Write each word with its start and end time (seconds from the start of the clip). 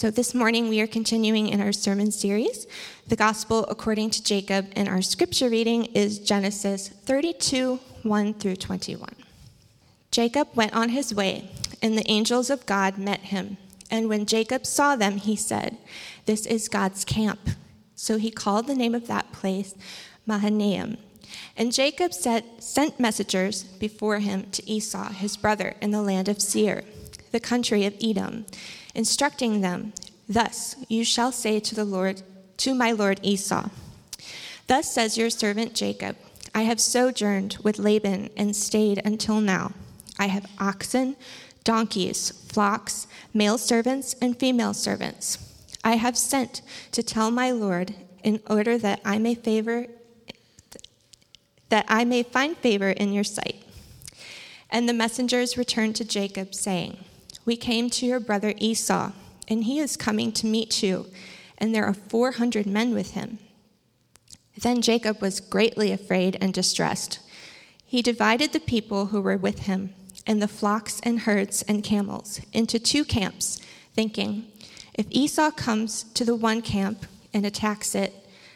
So, 0.00 0.10
this 0.10 0.34
morning 0.34 0.70
we 0.70 0.80
are 0.80 0.86
continuing 0.86 1.48
in 1.48 1.60
our 1.60 1.72
sermon 1.72 2.10
series, 2.10 2.66
The 3.08 3.16
Gospel 3.16 3.66
According 3.68 4.08
to 4.12 4.24
Jacob, 4.24 4.68
and 4.72 4.88
our 4.88 5.02
scripture 5.02 5.50
reading 5.50 5.84
is 5.94 6.18
Genesis 6.18 6.88
32 6.88 7.78
1 8.02 8.32
through 8.32 8.56
21. 8.56 9.14
Jacob 10.10 10.48
went 10.54 10.72
on 10.72 10.88
his 10.88 11.14
way, 11.14 11.50
and 11.82 11.98
the 11.98 12.10
angels 12.10 12.48
of 12.48 12.64
God 12.64 12.96
met 12.96 13.20
him. 13.20 13.58
And 13.90 14.08
when 14.08 14.24
Jacob 14.24 14.64
saw 14.64 14.96
them, 14.96 15.18
he 15.18 15.36
said, 15.36 15.76
This 16.24 16.46
is 16.46 16.70
God's 16.70 17.04
camp. 17.04 17.50
So 17.94 18.16
he 18.16 18.30
called 18.30 18.68
the 18.68 18.74
name 18.74 18.94
of 18.94 19.06
that 19.08 19.32
place 19.32 19.74
Mahanaim. 20.24 20.96
And 21.58 21.74
Jacob 21.74 22.14
said, 22.14 22.44
sent 22.58 22.98
messengers 22.98 23.64
before 23.64 24.20
him 24.20 24.50
to 24.52 24.66
Esau, 24.66 25.10
his 25.10 25.36
brother, 25.36 25.74
in 25.82 25.90
the 25.90 26.00
land 26.00 26.30
of 26.30 26.40
Seir, 26.40 26.84
the 27.32 27.38
country 27.38 27.84
of 27.84 27.94
Edom, 28.02 28.46
instructing 28.94 29.60
them, 29.60 29.92
Thus 30.28 30.76
you 30.88 31.04
shall 31.04 31.32
say 31.32 31.58
to 31.60 31.74
the 31.74 31.84
Lord, 31.84 32.22
to 32.58 32.74
my 32.74 32.92
lord 32.92 33.18
Esau, 33.22 33.68
Thus 34.66 34.92
says 34.92 35.18
your 35.18 35.30
servant 35.30 35.74
Jacob, 35.74 36.16
I 36.54 36.62
have 36.62 36.80
sojourned 36.80 37.58
with 37.62 37.78
Laban 37.78 38.30
and 38.36 38.54
stayed 38.54 39.00
until 39.04 39.40
now. 39.40 39.72
I 40.18 40.26
have 40.26 40.46
oxen, 40.58 41.16
donkeys, 41.64 42.30
flocks, 42.30 43.06
male 43.34 43.58
servants, 43.58 44.14
and 44.20 44.38
female 44.38 44.74
servants. 44.74 45.38
I 45.82 45.96
have 45.96 46.16
sent 46.16 46.62
to 46.92 47.02
tell 47.02 47.30
my 47.30 47.50
Lord 47.50 47.94
in 48.22 48.40
order 48.48 48.76
that 48.78 49.00
I 49.04 49.18
may 49.18 49.34
favor 49.34 49.86
that 51.70 51.86
I 51.88 52.04
may 52.04 52.22
find 52.24 52.56
favor 52.56 52.90
in 52.90 53.12
your 53.12 53.24
sight. 53.24 53.62
And 54.68 54.88
the 54.88 54.92
messengers 54.92 55.56
returned 55.56 55.96
to 55.96 56.04
Jacob, 56.04 56.54
saying, 56.54 57.04
We 57.44 57.56
came 57.56 57.90
to 57.90 58.06
your 58.06 58.20
brother 58.20 58.54
Esau, 58.58 59.12
and 59.48 59.64
he 59.64 59.78
is 59.78 59.96
coming 59.96 60.32
to 60.32 60.46
meet 60.46 60.82
you, 60.82 61.06
and 61.58 61.74
there 61.74 61.84
are 61.84 61.94
400 61.94 62.66
men 62.66 62.94
with 62.94 63.12
him. 63.12 63.38
Then 64.56 64.82
Jacob 64.82 65.20
was 65.22 65.40
greatly 65.40 65.90
afraid 65.90 66.36
and 66.40 66.52
distressed. 66.52 67.20
He 67.84 68.02
divided 68.02 68.52
the 68.52 68.60
people 68.60 69.06
who 69.06 69.20
were 69.20 69.36
with 69.36 69.60
him, 69.60 69.94
and 70.26 70.40
the 70.40 70.48
flocks 70.48 71.00
and 71.02 71.20
herds 71.20 71.62
and 71.62 71.82
camels, 71.82 72.40
into 72.52 72.78
two 72.78 73.04
camps, 73.04 73.58
thinking, 73.94 74.46
If 74.94 75.06
Esau 75.10 75.50
comes 75.50 76.04
to 76.14 76.24
the 76.24 76.36
one 76.36 76.62
camp 76.62 77.06
and 77.32 77.46
attacks 77.46 77.94
it, 77.94 78.14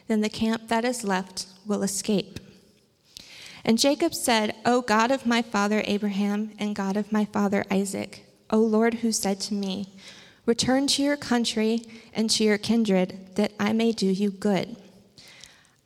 then 0.08 0.20
the 0.20 0.28
camp 0.28 0.68
that 0.68 0.84
is 0.84 1.04
left 1.04 1.46
will 1.66 1.82
escape. 1.82 2.38
And 3.64 3.78
Jacob 3.78 4.14
said, 4.14 4.54
O 4.66 4.82
God 4.82 5.10
of 5.10 5.24
my 5.24 5.40
father 5.40 5.82
Abraham 5.86 6.52
and 6.58 6.76
God 6.76 6.96
of 6.98 7.10
my 7.10 7.24
father 7.24 7.64
Isaac, 7.70 8.23
O 8.50 8.58
Lord, 8.58 8.94
who 8.94 9.12
said 9.12 9.40
to 9.42 9.54
me, 9.54 9.94
Return 10.46 10.86
to 10.88 11.02
your 11.02 11.16
country 11.16 11.82
and 12.12 12.28
to 12.30 12.44
your 12.44 12.58
kindred, 12.58 13.34
that 13.36 13.52
I 13.58 13.72
may 13.72 13.92
do 13.92 14.06
you 14.06 14.30
good. 14.30 14.76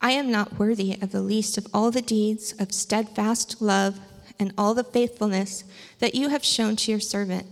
I 0.01 0.13
am 0.13 0.31
not 0.31 0.59
worthy 0.59 0.97
of 1.01 1.13
the 1.13 1.23
least 1.23 1.59
of 1.59 1.67
all 1.73 1.91
the 1.91 2.03
deeds 2.03 2.55
of 2.59 2.73
steadfast 2.73 3.61
love 3.61 3.99
and 4.39 4.53
all 4.57 4.75
the 4.75 4.85
faithfulness 4.85 5.65
that 5.99 6.15
you 6.15 6.29
have 6.29 6.45
shown 6.45 6.77
to 6.77 6.91
your 6.91 7.01
servant. 7.01 7.47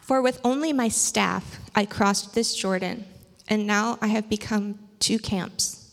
For 0.00 0.20
with 0.20 0.40
only 0.44 0.72
my 0.72 0.88
staff 0.88 1.60
I 1.74 1.86
crossed 1.86 2.34
this 2.34 2.54
Jordan, 2.54 3.06
and 3.48 3.66
now 3.66 3.98
I 4.02 4.08
have 4.08 4.28
become 4.28 4.78
two 4.98 5.18
camps. 5.18 5.90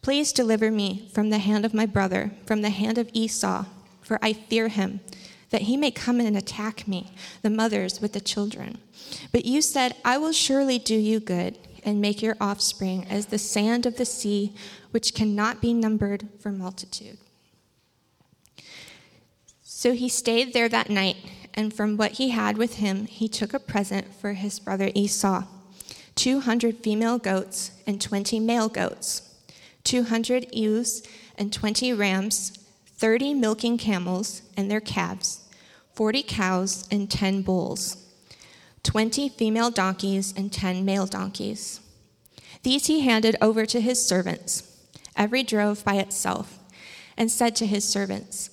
Please 0.00 0.32
deliver 0.32 0.70
me 0.70 1.08
from 1.12 1.30
the 1.30 1.38
hand 1.38 1.64
of 1.64 1.74
my 1.74 1.86
brother, 1.86 2.32
from 2.46 2.62
the 2.62 2.70
hand 2.70 2.98
of 2.98 3.10
Esau, 3.12 3.66
for 4.00 4.18
I 4.22 4.32
fear 4.32 4.68
him, 4.68 5.00
that 5.52 5.62
he 5.62 5.76
may 5.76 5.90
come 5.90 6.18
and 6.18 6.36
attack 6.36 6.88
me, 6.88 7.12
the 7.42 7.50
mothers 7.50 8.00
with 8.00 8.12
the 8.12 8.20
children. 8.20 8.78
But 9.30 9.44
you 9.44 9.62
said, 9.62 9.94
I 10.04 10.18
will 10.18 10.32
surely 10.32 10.78
do 10.78 10.96
you 10.96 11.20
good 11.20 11.58
and 11.84 12.00
make 12.00 12.22
your 12.22 12.36
offspring 12.40 13.06
as 13.08 13.26
the 13.26 13.38
sand 13.38 13.86
of 13.86 13.96
the 13.96 14.04
sea, 14.04 14.54
which 14.90 15.14
cannot 15.14 15.60
be 15.60 15.72
numbered 15.72 16.28
for 16.40 16.50
multitude. 16.50 17.18
So 19.62 19.92
he 19.92 20.08
stayed 20.08 20.52
there 20.52 20.68
that 20.68 20.90
night, 20.90 21.16
and 21.54 21.74
from 21.74 21.96
what 21.96 22.12
he 22.12 22.30
had 22.30 22.56
with 22.56 22.76
him, 22.76 23.06
he 23.06 23.28
took 23.28 23.52
a 23.52 23.58
present 23.58 24.14
for 24.14 24.32
his 24.34 24.58
brother 24.58 24.90
Esau 24.94 25.44
200 26.14 26.76
female 26.78 27.18
goats 27.18 27.72
and 27.86 28.00
20 28.00 28.38
male 28.38 28.68
goats 28.68 29.28
200 29.84 30.54
ewes 30.54 31.02
and 31.36 31.52
20 31.52 31.92
rams, 31.92 32.58
30 32.86 33.34
milking 33.34 33.76
camels 33.76 34.42
and 34.56 34.70
their 34.70 34.80
calves, 34.80 35.40
40 35.94 36.22
cows 36.22 36.88
and 36.90 37.10
10 37.10 37.42
bulls, 37.42 37.96
20 38.82 39.28
female 39.28 39.70
donkeys 39.70 40.32
and 40.36 40.52
10 40.52 40.84
male 40.84 41.06
donkeys. 41.06 41.80
These 42.62 42.86
he 42.86 43.00
handed 43.00 43.36
over 43.40 43.66
to 43.66 43.80
his 43.80 44.04
servants, 44.04 44.62
every 45.16 45.42
drove 45.42 45.84
by 45.84 45.94
itself, 45.96 46.58
and 47.16 47.30
said 47.30 47.54
to 47.56 47.66
his 47.66 47.86
servants, 47.86 48.50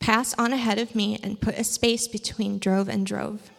Pass 0.00 0.34
on 0.34 0.52
ahead 0.52 0.78
of 0.78 0.94
me 0.94 1.18
and 1.22 1.40
put 1.40 1.58
a 1.58 1.64
space 1.64 2.08
between 2.08 2.58
drove 2.58 2.88
and 2.88 3.06
drove. 3.06 3.50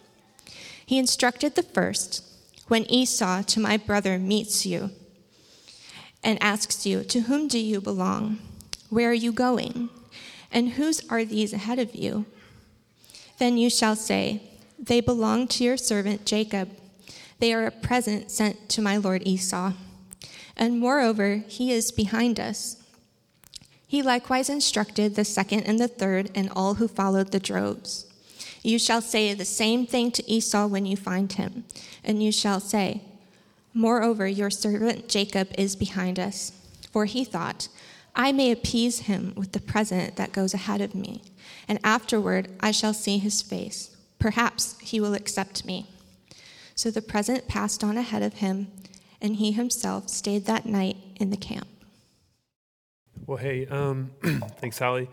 He 0.85 0.99
instructed 0.99 1.55
the 1.55 1.63
first, 1.63 2.23
When 2.67 2.89
Esau 2.91 3.43
to 3.43 3.59
my 3.59 3.77
brother 3.77 4.19
meets 4.19 4.65
you, 4.65 4.91
and 6.23 6.41
asks 6.41 6.85
you, 6.85 7.03
To 7.03 7.21
whom 7.21 7.47
do 7.47 7.59
you 7.59 7.81
belong? 7.81 8.39
Where 8.89 9.09
are 9.09 9.13
you 9.13 9.31
going? 9.31 9.89
And 10.51 10.71
whose 10.71 11.07
are 11.09 11.25
these 11.25 11.53
ahead 11.53 11.79
of 11.79 11.95
you? 11.95 12.25
Then 13.37 13.57
you 13.57 13.69
shall 13.69 13.95
say, 13.95 14.41
They 14.79 15.01
belong 15.01 15.47
to 15.49 15.63
your 15.63 15.77
servant 15.77 16.25
Jacob. 16.25 16.69
They 17.39 17.53
are 17.53 17.65
a 17.65 17.71
present 17.71 18.31
sent 18.31 18.69
to 18.69 18.81
my 18.81 18.97
lord 18.97 19.23
Esau. 19.25 19.73
And 20.55 20.79
moreover, 20.79 21.43
he 21.47 21.71
is 21.71 21.91
behind 21.91 22.39
us. 22.39 22.77
He 23.87 24.01
likewise 24.01 24.49
instructed 24.49 25.15
the 25.15 25.25
second 25.25 25.63
and 25.63 25.79
the 25.79 25.87
third 25.87 26.31
and 26.33 26.49
all 26.55 26.75
who 26.75 26.87
followed 26.87 27.31
the 27.31 27.39
droves. 27.39 28.05
You 28.63 28.79
shall 28.79 29.01
say 29.01 29.33
the 29.33 29.45
same 29.45 29.85
thing 29.85 30.11
to 30.11 30.31
Esau 30.31 30.67
when 30.67 30.85
you 30.85 30.95
find 30.95 31.31
him, 31.31 31.65
and 32.03 32.23
you 32.23 32.31
shall 32.31 32.59
say, 32.59 33.01
Moreover, 33.73 34.27
your 34.27 34.49
servant 34.49 35.09
Jacob 35.09 35.49
is 35.57 35.75
behind 35.75 36.17
us, 36.17 36.53
for 36.91 37.05
he 37.05 37.25
thought, 37.25 37.67
I 38.15 38.31
may 38.31 38.51
appease 38.51 38.99
him 38.99 39.33
with 39.35 39.51
the 39.51 39.59
present 39.59 40.15
that 40.15 40.31
goes 40.31 40.53
ahead 40.53 40.79
of 40.79 40.95
me, 40.95 41.21
and 41.67 41.79
afterward 41.83 42.49
I 42.59 42.71
shall 42.71 42.93
see 42.93 43.17
his 43.17 43.41
face. 43.41 43.95
Perhaps 44.19 44.79
he 44.79 44.99
will 44.99 45.13
accept 45.13 45.65
me. 45.65 45.87
So 46.75 46.89
the 46.89 47.01
present 47.01 47.47
passed 47.47 47.83
on 47.83 47.97
ahead 47.97 48.23
of 48.23 48.35
him, 48.35 48.67
and 49.21 49.35
he 49.35 49.51
himself 49.51 50.09
stayed 50.09 50.45
that 50.45 50.65
night 50.65 50.97
in 51.15 51.29
the 51.29 51.37
camp. 51.37 51.67
Well, 53.25 53.37
hey, 53.37 53.67
um, 53.67 54.11
thanks, 54.57 54.77
Sally. 54.77 55.09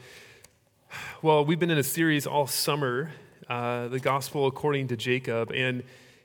Well, 1.22 1.44
we've 1.44 1.60
been 1.60 1.70
in 1.70 1.78
a 1.78 1.84
series 1.84 2.26
all 2.26 2.46
summer, 2.46 3.10
uh, 3.48 3.88
the 3.88 4.00
gospel 4.00 4.46
according 4.46 4.88
to 4.88 4.96
Jacob, 4.96 5.52
and 5.52 5.84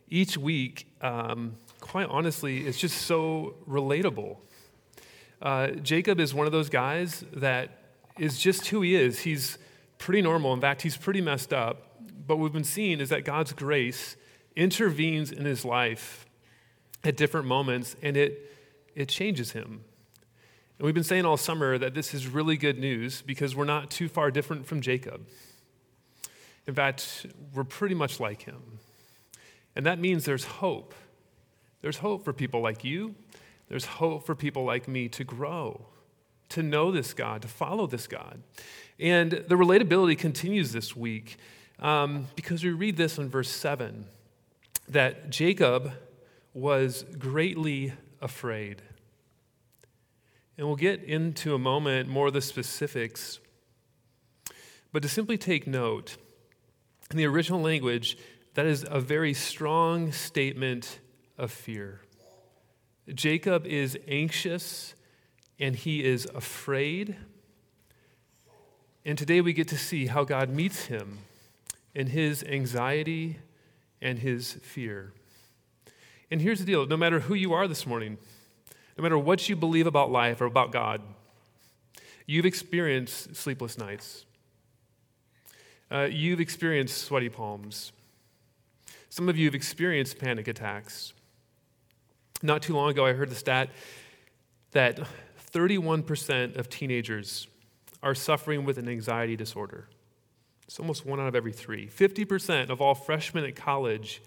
each 0.09 0.37
week, 0.37 0.87
um, 1.01 1.53
quite 1.79 2.07
honestly, 2.09 2.65
it's 2.65 2.79
just 2.79 3.03
so 3.03 3.55
relatable. 3.69 4.37
Uh, 5.41 5.67
Jacob 5.67 6.19
is 6.19 6.33
one 6.33 6.45
of 6.47 6.51
those 6.51 6.69
guys 6.69 7.23
that 7.33 7.69
is 8.17 8.39
just 8.39 8.67
who 8.67 8.81
he 8.81 8.95
is. 8.95 9.19
He's 9.19 9.57
pretty 10.05 10.21
normal. 10.21 10.53
In 10.53 10.61
fact, 10.61 10.83
he's 10.83 10.95
pretty 10.95 11.19
messed 11.19 11.51
up. 11.51 11.97
But 12.27 12.37
what 12.37 12.43
we've 12.43 12.53
been 12.53 12.63
seeing 12.63 12.99
is 12.99 13.09
that 13.09 13.25
God's 13.25 13.53
grace 13.53 14.15
intervenes 14.55 15.31
in 15.31 15.45
his 15.45 15.65
life 15.65 16.27
at 17.03 17.17
different 17.17 17.47
moments 17.47 17.95
and 18.03 18.15
it, 18.15 18.51
it 18.93 19.09
changes 19.09 19.51
him. 19.53 19.83
And 20.77 20.85
we've 20.85 20.93
been 20.93 21.03
saying 21.03 21.25
all 21.25 21.37
summer 21.37 21.79
that 21.79 21.95
this 21.95 22.13
is 22.13 22.27
really 22.27 22.55
good 22.55 22.77
news 22.77 23.23
because 23.23 23.55
we're 23.55 23.65
not 23.65 23.89
too 23.89 24.07
far 24.07 24.29
different 24.29 24.67
from 24.67 24.79
Jacob. 24.79 25.27
In 26.67 26.75
fact, 26.75 27.25
we're 27.55 27.63
pretty 27.63 27.95
much 27.95 28.19
like 28.19 28.43
him. 28.43 28.79
And 29.75 29.87
that 29.87 29.99
means 29.99 30.25
there's 30.25 30.45
hope 30.45 30.93
there's 31.85 31.97
hope 31.97 32.25
for 32.25 32.33
people 32.33 32.61
like 32.61 32.83
you. 32.83 33.13
There's 33.67 33.85
hope 33.85 34.25
for 34.25 34.33
people 34.33 34.65
like 34.65 34.87
me 34.87 35.07
to 35.09 35.23
grow, 35.23 35.85
to 36.49 36.63
know 36.63 36.91
this 36.91 37.13
God, 37.13 37.41
to 37.41 37.47
follow 37.47 37.87
this 37.87 38.07
God. 38.07 38.41
And 38.99 39.31
the 39.31 39.55
relatability 39.55 40.17
continues 40.17 40.71
this 40.71 40.95
week 40.95 41.37
um, 41.79 42.27
because 42.35 42.63
we 42.63 42.71
read 42.71 42.97
this 42.97 43.17
in 43.17 43.29
verse 43.29 43.49
7 43.49 44.05
that 44.87 45.29
Jacob 45.29 45.91
was 46.53 47.03
greatly 47.17 47.93
afraid. 48.21 48.81
And 50.57 50.67
we'll 50.67 50.77
get 50.77 51.03
into 51.03 51.53
a 51.53 51.59
moment 51.59 52.07
more 52.07 52.27
of 52.27 52.33
the 52.33 52.41
specifics. 52.41 53.39
But 54.93 55.01
to 55.01 55.09
simply 55.09 55.37
take 55.37 55.67
note, 55.67 56.17
in 57.11 57.17
the 57.17 57.25
original 57.25 57.61
language, 57.61 58.17
that 58.53 58.65
is 58.65 58.85
a 58.89 58.99
very 59.01 59.33
strong 59.33 60.11
statement 60.11 60.99
of 61.37 61.51
fear. 61.51 62.01
Jacob 63.13 63.65
is 63.67 63.97
anxious 64.07 64.95
and 65.59 65.75
he 65.75 66.03
is 66.03 66.25
afraid. 66.33 67.15
And 69.05 69.17
today 69.17 69.41
we 69.41 69.53
get 69.53 69.67
to 69.69 69.77
see 69.77 70.07
how 70.07 70.23
God 70.23 70.49
meets 70.49 70.85
him 70.85 71.19
in 71.93 72.07
his 72.07 72.43
anxiety 72.43 73.37
and 74.01 74.19
his 74.19 74.53
fear. 74.53 75.13
And 76.29 76.41
here's 76.41 76.59
the 76.59 76.65
deal 76.65 76.85
no 76.85 76.97
matter 76.97 77.21
who 77.21 77.33
you 77.33 77.53
are 77.53 77.67
this 77.67 77.85
morning, 77.85 78.17
no 78.97 79.01
matter 79.03 79.17
what 79.17 79.47
you 79.47 79.55
believe 79.55 79.87
about 79.87 80.11
life 80.11 80.41
or 80.41 80.45
about 80.45 80.71
God, 80.71 81.01
you've 82.25 82.45
experienced 82.45 83.35
sleepless 83.35 83.77
nights. 83.77 84.25
Uh, 85.91 86.07
you've 86.11 86.39
experienced 86.39 87.03
sweaty 87.03 87.29
palms. 87.29 87.91
Some 89.09 89.29
of 89.29 89.37
you 89.37 89.45
have 89.45 89.55
experienced 89.55 90.17
panic 90.17 90.47
attacks. 90.47 91.13
Not 92.41 92.61
too 92.61 92.73
long 92.73 92.89
ago, 92.89 93.05
I 93.05 93.13
heard 93.13 93.29
the 93.29 93.35
stat 93.35 93.69
that 94.71 94.99
31% 95.55 96.57
of 96.57 96.69
teenagers 96.69 97.47
are 98.03 98.13
suffering 98.13 98.65
with 98.65 98.77
an 98.77 98.89
anxiety 98.89 99.37
disorder. 99.37 99.87
It's 100.65 100.79
almost 100.81 101.05
one 101.05 101.21
out 101.21 101.27
of 101.27 101.35
every 101.35 101.53
three. 101.53 101.87
50% 101.87 102.69
of 102.69 102.81
all 102.81 102.93
freshmen 102.93 103.45
at 103.45 103.55
college 103.55 104.21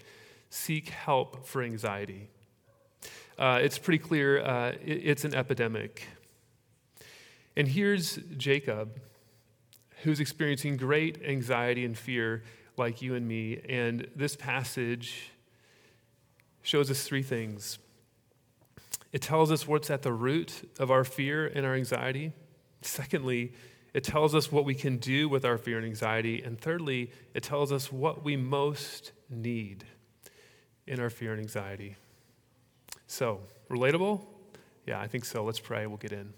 seek 0.49 0.89
help 0.89 1.45
for 1.45 1.61
anxiety. 1.61 2.29
Uh, 3.37 3.59
it's 3.61 3.77
pretty 3.77 3.99
clear 3.99 4.41
uh, 4.41 4.69
it, 4.83 5.01
it's 5.03 5.23
an 5.23 5.35
epidemic. 5.35 6.07
And 7.55 7.67
here's 7.67 8.15
Jacob, 8.35 8.99
who's 10.01 10.19
experiencing 10.19 10.77
great 10.77 11.21
anxiety 11.23 11.85
and 11.85 11.95
fear 11.95 12.41
like 12.75 13.03
you 13.03 13.13
and 13.13 13.27
me. 13.27 13.61
And 13.69 14.07
this 14.15 14.35
passage 14.35 15.29
shows 16.63 16.89
us 16.89 17.03
three 17.03 17.23
things 17.23 17.77
it 19.11 19.21
tells 19.21 19.51
us 19.51 19.67
what's 19.67 19.89
at 19.89 20.03
the 20.03 20.13
root 20.13 20.69
of 20.79 20.91
our 20.91 21.03
fear 21.03 21.47
and 21.47 21.65
our 21.65 21.75
anxiety. 21.75 22.31
Secondly, 22.81 23.53
it 23.93 24.03
tells 24.03 24.35
us 24.35 24.51
what 24.51 24.65
we 24.65 24.75
can 24.75 24.97
do 24.97 25.27
with 25.27 25.45
our 25.45 25.57
fear 25.57 25.77
and 25.77 25.85
anxiety. 25.85 26.43
And 26.43 26.59
thirdly, 26.59 27.11
it 27.33 27.43
tells 27.43 27.71
us 27.71 27.91
what 27.91 28.23
we 28.23 28.37
most 28.37 29.11
need 29.29 29.83
in 30.85 30.99
our 30.99 31.09
fear 31.09 31.31
and 31.31 31.41
anxiety. 31.41 31.95
So, 33.07 33.41
relatable? 33.69 34.25
Yeah, 34.85 34.99
I 34.99 35.07
think 35.07 35.25
so. 35.25 35.43
Let's 35.43 35.59
pray. 35.59 35.87
We'll 35.87 35.97
get 35.97 36.11
in. 36.11 36.33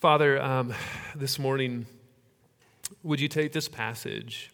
Father, 0.00 0.40
um, 0.40 0.74
this 1.16 1.38
morning, 1.38 1.86
would 3.02 3.20
you 3.20 3.28
take 3.28 3.52
this 3.52 3.68
passage 3.68 4.50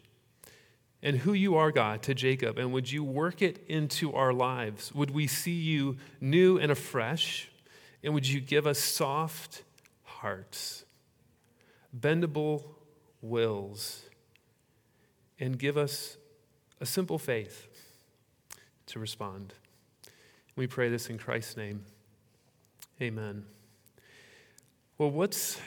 and 1.03 1.19
who 1.19 1.33
you 1.33 1.57
are, 1.57 1.73
God, 1.73 2.03
to 2.03 2.15
Jacob, 2.15 2.59
and 2.59 2.73
would 2.73 2.93
you 2.93 3.03
work 3.03 3.41
it 3.41 3.65
into 3.69 4.13
our 4.13 4.33
lives? 4.33 4.95
Would 4.95 5.11
we 5.11 5.27
see 5.27 5.53
you 5.53 5.97
new 6.21 6.59
and 6.59 6.71
afresh? 6.71 7.51
And 8.03 8.13
would 8.15 8.29
you 8.29 8.41
give 8.41 8.67
us 8.67 8.79
soft 8.79 9.63
hearts, 10.03 10.85
bendable 11.99 12.65
wills, 13.23 14.03
and 15.39 15.59
give 15.59 15.77
us 15.77 16.17
a 16.81 16.87
simple 16.87 17.19
faith 17.19 17.69
to 18.87 18.99
respond? 18.99 19.55
We 20.57 20.67
pray 20.67 20.91
this 20.91 21.09
in 21.09 21.17
Christ's 21.17 21.57
name. 21.57 21.85
Amen. 23.01 23.47
Well, 24.99 25.11
what's, 25.11 25.59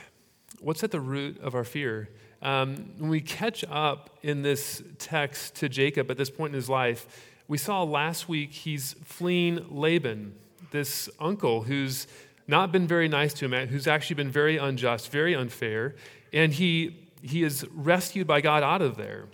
what's 0.59 0.83
at 0.83 0.91
the 0.91 0.99
root 0.99 1.39
of 1.39 1.55
our 1.55 1.63
fear? 1.63 2.09
Um, 2.43 2.91
when 2.97 3.09
we 3.09 3.21
catch 3.21 3.63
up 3.69 4.09
in 4.21 4.41
this 4.41 4.83
text 4.99 5.55
to 5.55 5.69
Jacob 5.69 6.11
at 6.11 6.17
this 6.17 6.29
point 6.29 6.51
in 6.51 6.55
his 6.55 6.69
life, 6.69 7.07
we 7.47 7.57
saw 7.57 7.83
last 7.83 8.27
week 8.27 8.51
he's 8.51 8.93
fleeing 9.05 9.65
Laban, 9.71 10.35
this 10.71 11.09
uncle 11.21 11.63
who's 11.63 12.05
not 12.45 12.73
been 12.73 12.85
very 12.85 13.07
nice 13.07 13.33
to 13.35 13.45
him, 13.45 13.67
who's 13.69 13.87
actually 13.87 14.17
been 14.17 14.29
very 14.29 14.57
unjust, 14.57 15.09
very 15.09 15.33
unfair, 15.33 15.95
and 16.33 16.51
he, 16.51 17.09
he 17.21 17.43
is 17.43 17.65
rescued 17.73 18.27
by 18.27 18.41
God 18.41 18.61
out 18.61 18.81
of 18.81 18.97
there. 18.97 19.27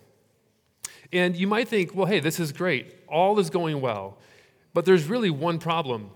And 1.11 1.35
you 1.35 1.47
might 1.47 1.67
think, 1.67 1.95
well, 1.95 2.05
hey, 2.05 2.19
this 2.19 2.39
is 2.39 2.51
great. 2.51 2.93
All 3.07 3.39
is 3.39 3.49
going 3.49 3.81
well. 3.81 4.19
But 4.75 4.85
there's 4.85 5.05
really 5.05 5.31
one 5.31 5.57
problem. 5.57 6.11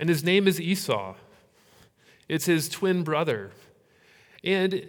And 0.00 0.08
his 0.08 0.24
name 0.24 0.48
is 0.48 0.58
Esau. 0.58 1.14
It's 2.26 2.46
his 2.46 2.70
twin 2.70 3.02
brother. 3.04 3.50
And 4.42 4.82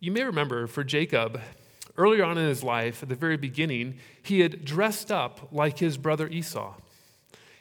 you 0.00 0.12
may 0.12 0.22
remember 0.22 0.66
for 0.66 0.84
Jacob, 0.84 1.40
earlier 1.96 2.24
on 2.24 2.38
in 2.38 2.48
his 2.48 2.62
life, 2.62 3.02
at 3.02 3.08
the 3.08 3.14
very 3.14 3.36
beginning, 3.36 3.98
he 4.22 4.40
had 4.40 4.64
dressed 4.64 5.10
up 5.10 5.48
like 5.52 5.78
his 5.78 5.96
brother 5.96 6.28
Esau. 6.28 6.74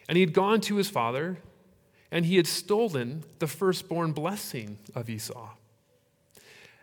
And 0.08 0.16
he 0.16 0.22
had 0.22 0.34
gone 0.34 0.62
to 0.62 0.76
his 0.76 0.90
father 0.90 1.38
and 2.12 2.26
he 2.26 2.38
had 2.38 2.48
stolen 2.48 3.24
the 3.40 3.48
firstborn 3.48 4.14
blessing 4.14 4.78
of 4.96 5.10
Esau. 5.10 5.50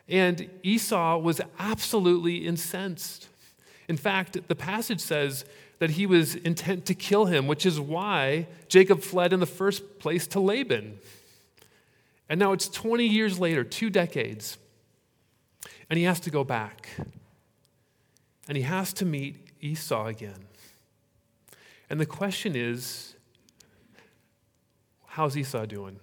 And 0.08 0.50
Esau 0.62 1.18
was 1.18 1.40
absolutely 1.58 2.46
incensed. 2.46 3.28
In 3.88 3.96
fact, 3.96 4.48
the 4.48 4.54
passage 4.54 5.00
says 5.00 5.46
that 5.78 5.90
he 5.90 6.04
was 6.04 6.34
intent 6.34 6.84
to 6.86 6.94
kill 6.94 7.26
him, 7.26 7.46
which 7.46 7.64
is 7.64 7.80
why 7.80 8.46
Jacob 8.68 9.00
fled 9.00 9.32
in 9.32 9.40
the 9.40 9.46
first 9.46 9.98
place 9.98 10.26
to 10.28 10.40
Laban. 10.40 10.98
And 12.28 12.38
now 12.38 12.52
it's 12.52 12.68
20 12.68 13.06
years 13.06 13.38
later, 13.38 13.64
two 13.64 13.88
decades, 13.88 14.58
and 15.90 15.98
he 15.98 16.04
has 16.04 16.20
to 16.20 16.30
go 16.30 16.44
back. 16.44 16.88
And 18.48 18.56
he 18.56 18.62
has 18.62 18.92
to 18.94 19.04
meet 19.04 19.48
Esau 19.60 20.06
again. 20.06 20.44
And 21.88 22.00
the 22.00 22.06
question 22.06 22.54
is 22.56 23.14
how's 25.06 25.36
Esau 25.36 25.64
doing? 25.66 26.00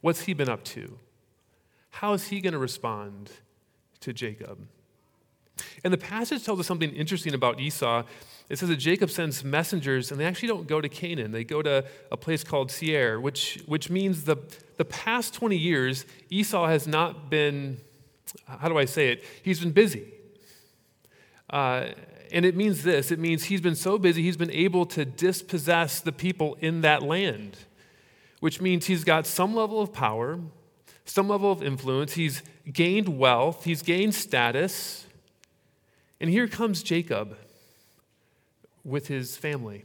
What's 0.00 0.22
he 0.22 0.34
been 0.34 0.48
up 0.48 0.64
to? 0.64 0.98
How 1.90 2.12
is 2.12 2.28
he 2.28 2.40
going 2.40 2.52
to 2.52 2.58
respond 2.58 3.30
to 4.00 4.12
Jacob? 4.12 4.58
And 5.82 5.92
the 5.92 5.98
passage 5.98 6.44
tells 6.44 6.60
us 6.60 6.66
something 6.66 6.90
interesting 6.90 7.34
about 7.34 7.60
Esau. 7.60 8.04
It 8.48 8.58
says 8.58 8.68
that 8.68 8.76
Jacob 8.76 9.10
sends 9.10 9.42
messengers, 9.42 10.10
and 10.10 10.20
they 10.20 10.24
actually 10.24 10.48
don't 10.48 10.66
go 10.66 10.80
to 10.80 10.88
Canaan. 10.88 11.32
They 11.32 11.44
go 11.44 11.62
to 11.62 11.84
a 12.12 12.16
place 12.16 12.44
called 12.44 12.70
Seir, 12.70 13.20
which, 13.20 13.62
which 13.66 13.90
means 13.90 14.24
the, 14.24 14.36
the 14.76 14.84
past 14.84 15.34
20 15.34 15.56
years, 15.56 16.04
Esau 16.30 16.66
has 16.66 16.86
not 16.86 17.30
been 17.30 17.78
how 18.46 18.68
do 18.68 18.78
I 18.78 18.84
say 18.84 19.12
it? 19.12 19.24
He's 19.42 19.60
been 19.60 19.72
busy. 19.72 20.12
Uh, 21.50 21.88
and 22.32 22.44
it 22.44 22.56
means 22.56 22.82
this 22.82 23.10
it 23.10 23.18
means 23.18 23.44
he's 23.44 23.60
been 23.60 23.76
so 23.76 23.98
busy, 23.98 24.22
he's 24.22 24.36
been 24.36 24.50
able 24.50 24.86
to 24.86 25.04
dispossess 25.04 26.00
the 26.00 26.12
people 26.12 26.56
in 26.60 26.80
that 26.80 27.02
land, 27.02 27.56
which 28.40 28.60
means 28.60 28.86
he's 28.86 29.04
got 29.04 29.26
some 29.26 29.54
level 29.54 29.80
of 29.80 29.92
power, 29.92 30.40
some 31.04 31.28
level 31.28 31.52
of 31.52 31.62
influence. 31.62 32.14
He's 32.14 32.42
gained 32.70 33.18
wealth, 33.18 33.64
he's 33.64 33.82
gained 33.82 34.14
status. 34.14 35.06
And 36.20 36.30
here 36.30 36.48
comes 36.48 36.82
Jacob 36.82 37.36
with 38.82 39.08
his 39.08 39.36
family, 39.36 39.84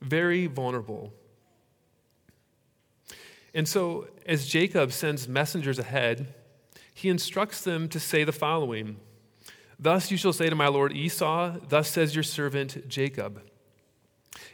very 0.00 0.46
vulnerable. 0.46 1.12
And 3.52 3.66
so, 3.66 4.06
as 4.26 4.46
Jacob 4.46 4.92
sends 4.92 5.26
messengers 5.26 5.78
ahead, 5.78 6.34
he 7.00 7.08
instructs 7.08 7.62
them 7.62 7.88
to 7.88 7.98
say 7.98 8.24
the 8.24 8.32
following 8.32 8.96
Thus 9.78 10.10
you 10.10 10.18
shall 10.18 10.34
say 10.34 10.50
to 10.50 10.54
my 10.54 10.68
lord 10.68 10.92
Esau, 10.92 11.56
Thus 11.68 11.88
says 11.88 12.14
your 12.14 12.22
servant 12.22 12.86
Jacob. 12.88 13.42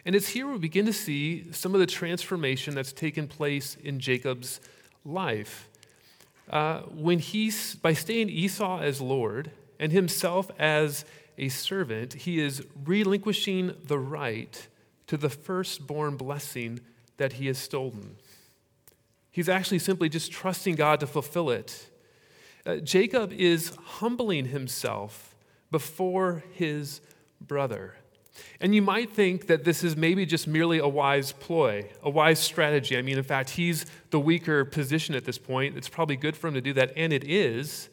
And 0.04 0.14
it's 0.14 0.28
here 0.28 0.46
we 0.46 0.58
begin 0.58 0.86
to 0.86 0.92
see 0.92 1.52
some 1.52 1.74
of 1.74 1.80
the 1.80 1.86
transformation 1.86 2.76
that's 2.76 2.92
taken 2.92 3.26
place 3.26 3.76
in 3.82 3.98
Jacob's 3.98 4.60
life. 5.04 5.68
Uh, 6.48 6.82
when 6.82 7.18
he's, 7.18 7.74
by 7.74 7.92
staying 7.92 8.28
Esau 8.28 8.80
as 8.80 9.00
Lord 9.00 9.50
and 9.80 9.90
himself 9.90 10.48
as 10.60 11.04
a 11.36 11.48
servant, 11.48 12.12
he 12.14 12.40
is 12.40 12.64
relinquishing 12.84 13.74
the 13.84 13.98
right 13.98 14.68
to 15.08 15.16
the 15.16 15.28
firstborn 15.28 16.16
blessing 16.16 16.78
that 17.16 17.34
he 17.34 17.48
has 17.48 17.58
stolen. 17.58 18.16
He's 19.32 19.48
actually 19.48 19.80
simply 19.80 20.08
just 20.08 20.30
trusting 20.30 20.76
God 20.76 21.00
to 21.00 21.06
fulfill 21.06 21.50
it. 21.50 21.90
Uh, 22.66 22.76
Jacob 22.76 23.32
is 23.32 23.72
humbling 23.76 24.46
himself 24.46 25.36
before 25.70 26.42
his 26.52 27.00
brother. 27.40 27.94
And 28.60 28.74
you 28.74 28.82
might 28.82 29.10
think 29.10 29.46
that 29.46 29.64
this 29.64 29.84
is 29.84 29.96
maybe 29.96 30.26
just 30.26 30.46
merely 30.46 30.78
a 30.78 30.88
wise 30.88 31.32
ploy, 31.32 31.88
a 32.02 32.10
wise 32.10 32.40
strategy. 32.40 32.98
I 32.98 33.02
mean, 33.02 33.18
in 33.18 33.24
fact, 33.24 33.50
he's 33.50 33.86
the 34.10 34.20
weaker 34.20 34.64
position 34.64 35.14
at 35.14 35.24
this 35.24 35.38
point. 35.38 35.76
It's 35.76 35.88
probably 35.88 36.16
good 36.16 36.36
for 36.36 36.48
him 36.48 36.54
to 36.54 36.60
do 36.60 36.72
that, 36.74 36.92
and 36.96 37.12
it 37.12 37.24
is. 37.24 37.88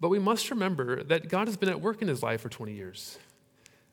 But 0.00 0.08
we 0.08 0.18
must 0.18 0.50
remember 0.50 1.02
that 1.04 1.28
God 1.28 1.46
has 1.46 1.56
been 1.56 1.68
at 1.68 1.80
work 1.80 2.02
in 2.02 2.08
his 2.08 2.22
life 2.22 2.40
for 2.40 2.48
20 2.48 2.72
years. 2.72 3.18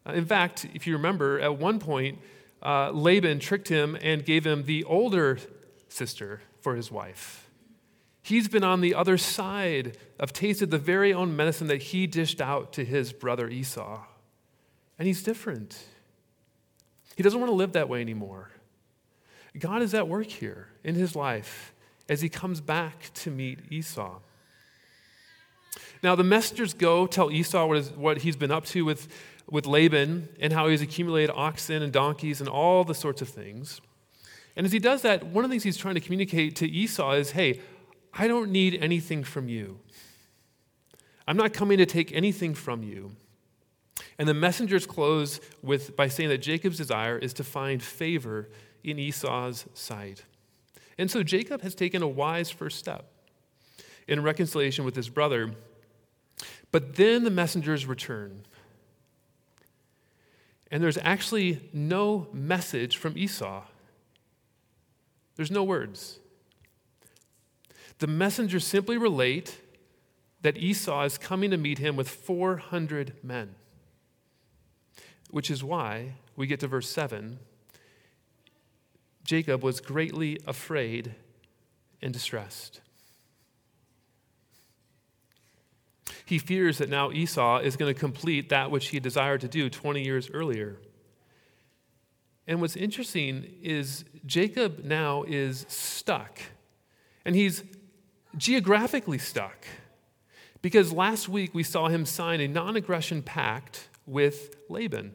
Uh, 0.05 0.13
in 0.13 0.25
fact, 0.25 0.65
if 0.73 0.87
you 0.87 0.93
remember, 0.93 1.39
at 1.39 1.57
one 1.57 1.79
point, 1.79 2.19
uh, 2.63 2.89
Laban 2.91 3.39
tricked 3.39 3.67
him 3.67 3.97
and 4.01 4.25
gave 4.25 4.45
him 4.45 4.63
the 4.63 4.83
older 4.85 5.37
sister 5.89 6.41
for 6.59 6.75
his 6.75 6.91
wife. 6.91 7.50
He's 8.21 8.47
been 8.47 8.63
on 8.63 8.81
the 8.81 8.93
other 8.93 9.17
side 9.17 9.97
of 10.19 10.31
tasted 10.31 10.69
the 10.69 10.77
very 10.77 11.13
own 11.13 11.35
medicine 11.35 11.67
that 11.67 11.81
he 11.81 12.05
dished 12.05 12.39
out 12.39 12.71
to 12.73 12.85
his 12.85 13.13
brother 13.13 13.49
Esau. 13.49 14.01
And 14.99 15.07
he's 15.07 15.23
different. 15.23 15.83
He 17.15 17.23
doesn't 17.23 17.39
want 17.39 17.49
to 17.49 17.55
live 17.55 17.73
that 17.73 17.89
way 17.89 18.01
anymore. 18.01 18.51
God 19.57 19.81
is 19.81 19.93
at 19.93 20.07
work 20.07 20.27
here 20.27 20.67
in 20.83 20.95
his 20.95 21.15
life 21.15 21.73
as 22.07 22.21
he 22.21 22.29
comes 22.29 22.61
back 22.61 23.11
to 23.15 23.31
meet 23.31 23.59
Esau. 23.69 24.19
Now, 26.03 26.15
the 26.15 26.23
messengers 26.23 26.73
go 26.73 27.05
tell 27.07 27.31
Esau 27.31 27.65
what, 27.65 27.77
is, 27.77 27.91
what 27.91 28.19
he's 28.19 28.35
been 28.35 28.51
up 28.51 28.65
to 28.67 28.83
with, 28.85 29.07
with 29.49 29.65
Laban 29.65 30.29
and 30.39 30.53
how 30.53 30.67
he's 30.67 30.81
accumulated 30.81 31.31
oxen 31.35 31.81
and 31.81 31.91
donkeys 31.91 32.39
and 32.39 32.49
all 32.49 32.83
the 32.83 32.95
sorts 32.95 33.21
of 33.21 33.29
things. 33.29 33.81
And 34.55 34.65
as 34.65 34.71
he 34.71 34.79
does 34.79 35.01
that, 35.03 35.25
one 35.25 35.43
of 35.43 35.49
the 35.49 35.53
things 35.53 35.63
he's 35.63 35.77
trying 35.77 35.95
to 35.95 36.01
communicate 36.01 36.55
to 36.57 36.67
Esau 36.67 37.13
is 37.13 37.31
hey, 37.31 37.61
I 38.13 38.27
don't 38.27 38.51
need 38.51 38.77
anything 38.81 39.23
from 39.23 39.47
you. 39.47 39.79
I'm 41.27 41.37
not 41.37 41.53
coming 41.53 41.77
to 41.77 41.85
take 41.85 42.11
anything 42.11 42.53
from 42.53 42.83
you. 42.83 43.11
And 44.17 44.27
the 44.27 44.33
messengers 44.33 44.85
close 44.85 45.39
with, 45.61 45.95
by 45.95 46.07
saying 46.07 46.29
that 46.29 46.39
Jacob's 46.39 46.77
desire 46.77 47.17
is 47.17 47.33
to 47.33 47.43
find 47.43 47.81
favor 47.81 48.49
in 48.83 48.99
Esau's 48.99 49.65
sight. 49.73 50.25
And 50.97 51.09
so 51.09 51.23
Jacob 51.23 51.61
has 51.61 51.73
taken 51.73 52.01
a 52.01 52.07
wise 52.07 52.51
first 52.51 52.77
step 52.77 53.05
in 54.07 54.21
reconciliation 54.21 54.85
with 54.85 54.95
his 54.95 55.09
brother. 55.09 55.53
But 56.71 56.95
then 56.95 57.23
the 57.23 57.29
messengers 57.29 57.85
return. 57.85 58.43
And 60.69 60.83
there's 60.83 60.97
actually 61.01 61.69
no 61.73 62.27
message 62.31 62.97
from 62.97 63.17
Esau. 63.17 63.63
There's 65.35 65.51
no 65.51 65.63
words. 65.63 66.19
The 68.01 68.07
messengers 68.07 68.65
simply 68.65 68.97
relate 68.97 69.61
that 70.41 70.57
Esau 70.57 71.03
is 71.03 71.19
coming 71.19 71.51
to 71.51 71.57
meet 71.57 71.77
him 71.77 71.95
with 71.95 72.09
400 72.09 73.13
men, 73.21 73.53
which 75.29 75.51
is 75.51 75.63
why 75.63 76.15
we 76.35 76.47
get 76.47 76.59
to 76.61 76.67
verse 76.67 76.89
7. 76.89 77.37
Jacob 79.23 79.61
was 79.61 79.79
greatly 79.79 80.39
afraid 80.47 81.13
and 82.01 82.11
distressed. 82.11 82.81
He 86.25 86.39
fears 86.39 86.79
that 86.79 86.89
now 86.89 87.11
Esau 87.11 87.59
is 87.59 87.77
going 87.77 87.93
to 87.93 87.99
complete 87.99 88.49
that 88.49 88.71
which 88.71 88.87
he 88.87 88.99
desired 88.99 89.41
to 89.41 89.47
do 89.47 89.69
20 89.69 90.03
years 90.03 90.27
earlier. 90.33 90.77
And 92.47 92.61
what's 92.61 92.75
interesting 92.75 93.45
is 93.61 94.05
Jacob 94.25 94.83
now 94.83 95.21
is 95.21 95.67
stuck, 95.69 96.39
and 97.23 97.35
he's 97.35 97.61
geographically 98.37 99.17
stuck. 99.17 99.65
Because 100.61 100.91
last 100.91 101.27
week 101.27 101.53
we 101.53 101.63
saw 101.63 101.87
him 101.87 102.05
sign 102.05 102.39
a 102.39 102.47
non 102.47 102.75
aggression 102.75 103.23
pact 103.23 103.87
with 104.05 104.55
Laban. 104.69 105.13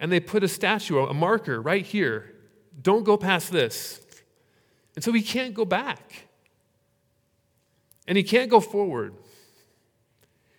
And 0.00 0.10
they 0.10 0.20
put 0.20 0.42
a 0.42 0.48
statue, 0.48 0.98
a 0.98 1.14
marker 1.14 1.60
right 1.60 1.84
here. 1.84 2.34
Don't 2.80 3.04
go 3.04 3.16
past 3.16 3.52
this. 3.52 4.00
And 4.94 5.04
so 5.04 5.12
he 5.12 5.22
can't 5.22 5.54
go 5.54 5.64
back. 5.64 6.26
And 8.06 8.16
he 8.16 8.24
can't 8.24 8.50
go 8.50 8.60
forward. 8.60 9.14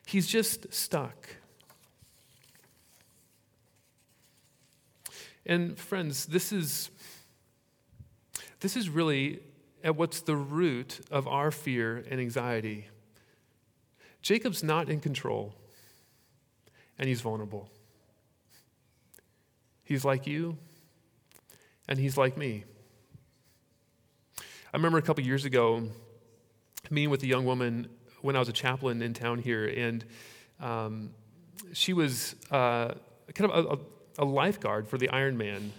He's 0.06 0.28
just 0.28 0.74
stuck. 0.74 1.30
And 5.46 5.78
friends, 5.78 6.26
this 6.26 6.52
is 6.52 6.90
this 8.62 8.76
is 8.76 8.90
really 8.90 9.42
at 9.86 9.96
what's 9.96 10.22
the 10.22 10.36
root 10.36 11.00
of 11.12 11.28
our 11.28 11.52
fear 11.52 12.04
and 12.10 12.20
anxiety. 12.20 12.88
Jacob's 14.24 14.64
not 14.64 14.90
in 14.90 15.00
control, 15.00 15.54
and 16.98 17.08
he's 17.08 17.22
vulnerable. 17.22 17.70
He's 19.84 20.04
like 20.04 20.26
you, 20.26 20.58
and 21.88 22.00
he's 22.00 22.18
like 22.18 22.36
me. 22.36 22.64
I 24.40 24.78
remember 24.78 24.98
a 24.98 25.04
couple 25.04 25.24
years 25.24 25.46
ago 25.46 25.88
meeting 26.90 27.12
with 27.12 27.22
a 27.22 27.28
young 27.28 27.46
woman 27.46 27.88
when 28.22 28.36
I 28.36 28.40
was 28.40 28.50
a 28.50 28.54
chaplain 28.54 29.04
in 29.04 29.14
town 29.14 29.38
here, 29.38 29.68
and 29.68 30.04
um, 30.60 31.12
she 31.74 31.94
was 31.94 32.36
uh, 32.50 32.94
kind 33.36 33.52
of 33.52 33.80
a, 34.18 34.24
a, 34.24 34.26
lifeguard 34.26 34.88
for 34.88 34.98
the 34.98 35.10
Ironman. 35.10 35.70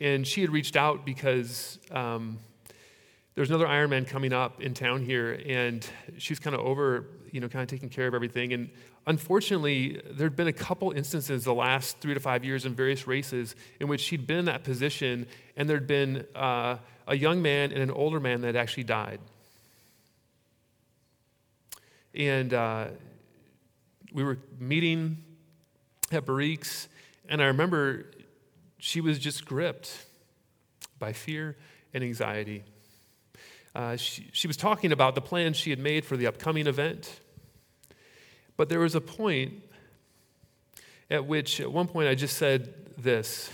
And 0.00 0.26
she 0.26 0.40
had 0.40 0.50
reached 0.50 0.74
out 0.74 1.06
because 1.06 1.78
um, 1.92 2.38
there's 3.34 3.48
another 3.48 3.66
Ironman 3.66 4.06
coming 4.06 4.32
up 4.32 4.60
in 4.60 4.74
town 4.74 5.02
here, 5.04 5.40
and 5.46 5.86
she's 6.18 6.38
kind 6.38 6.54
of 6.54 6.60
over, 6.60 7.06
you 7.30 7.40
know, 7.40 7.48
kind 7.48 7.62
of 7.62 7.68
taking 7.68 7.88
care 7.88 8.06
of 8.06 8.14
everything. 8.14 8.52
And 8.52 8.68
unfortunately, 9.06 10.02
there 10.10 10.26
had 10.26 10.36
been 10.36 10.48
a 10.48 10.52
couple 10.52 10.90
instances 10.90 11.44
the 11.44 11.54
last 11.54 11.98
three 12.00 12.12
to 12.12 12.20
five 12.20 12.44
years 12.44 12.66
in 12.66 12.74
various 12.74 13.06
races 13.06 13.54
in 13.80 13.88
which 13.88 14.02
she'd 14.02 14.26
been 14.26 14.38
in 14.38 14.44
that 14.46 14.64
position, 14.64 15.26
and 15.56 15.68
there'd 15.68 15.86
been 15.86 16.26
uh, 16.34 16.76
a 17.06 17.16
young 17.16 17.40
man 17.40 17.72
and 17.72 17.82
an 17.82 17.90
older 17.90 18.20
man 18.20 18.42
that 18.42 18.54
actually 18.54 18.84
died. 18.84 19.18
And 22.14 22.52
uh, 22.52 22.88
we 24.12 24.24
were 24.24 24.38
meeting 24.58 25.16
at 26.10 26.26
Barrique's, 26.26 26.88
and 27.30 27.40
I 27.42 27.46
remember 27.46 28.04
she 28.76 29.00
was 29.00 29.18
just 29.18 29.46
gripped 29.46 30.04
by 30.98 31.14
fear 31.14 31.56
and 31.94 32.04
anxiety. 32.04 32.64
Uh, 33.74 33.96
she, 33.96 34.28
she 34.32 34.46
was 34.46 34.56
talking 34.56 34.92
about 34.92 35.14
the 35.14 35.20
plans 35.20 35.56
she 35.56 35.70
had 35.70 35.78
made 35.78 36.04
for 36.04 36.16
the 36.16 36.26
upcoming 36.26 36.66
event. 36.66 37.20
But 38.56 38.68
there 38.68 38.80
was 38.80 38.94
a 38.94 39.00
point 39.00 39.54
at 41.10 41.26
which, 41.26 41.60
at 41.60 41.70
one 41.70 41.88
point, 41.88 42.08
I 42.08 42.14
just 42.14 42.36
said 42.36 42.72
this 42.96 43.50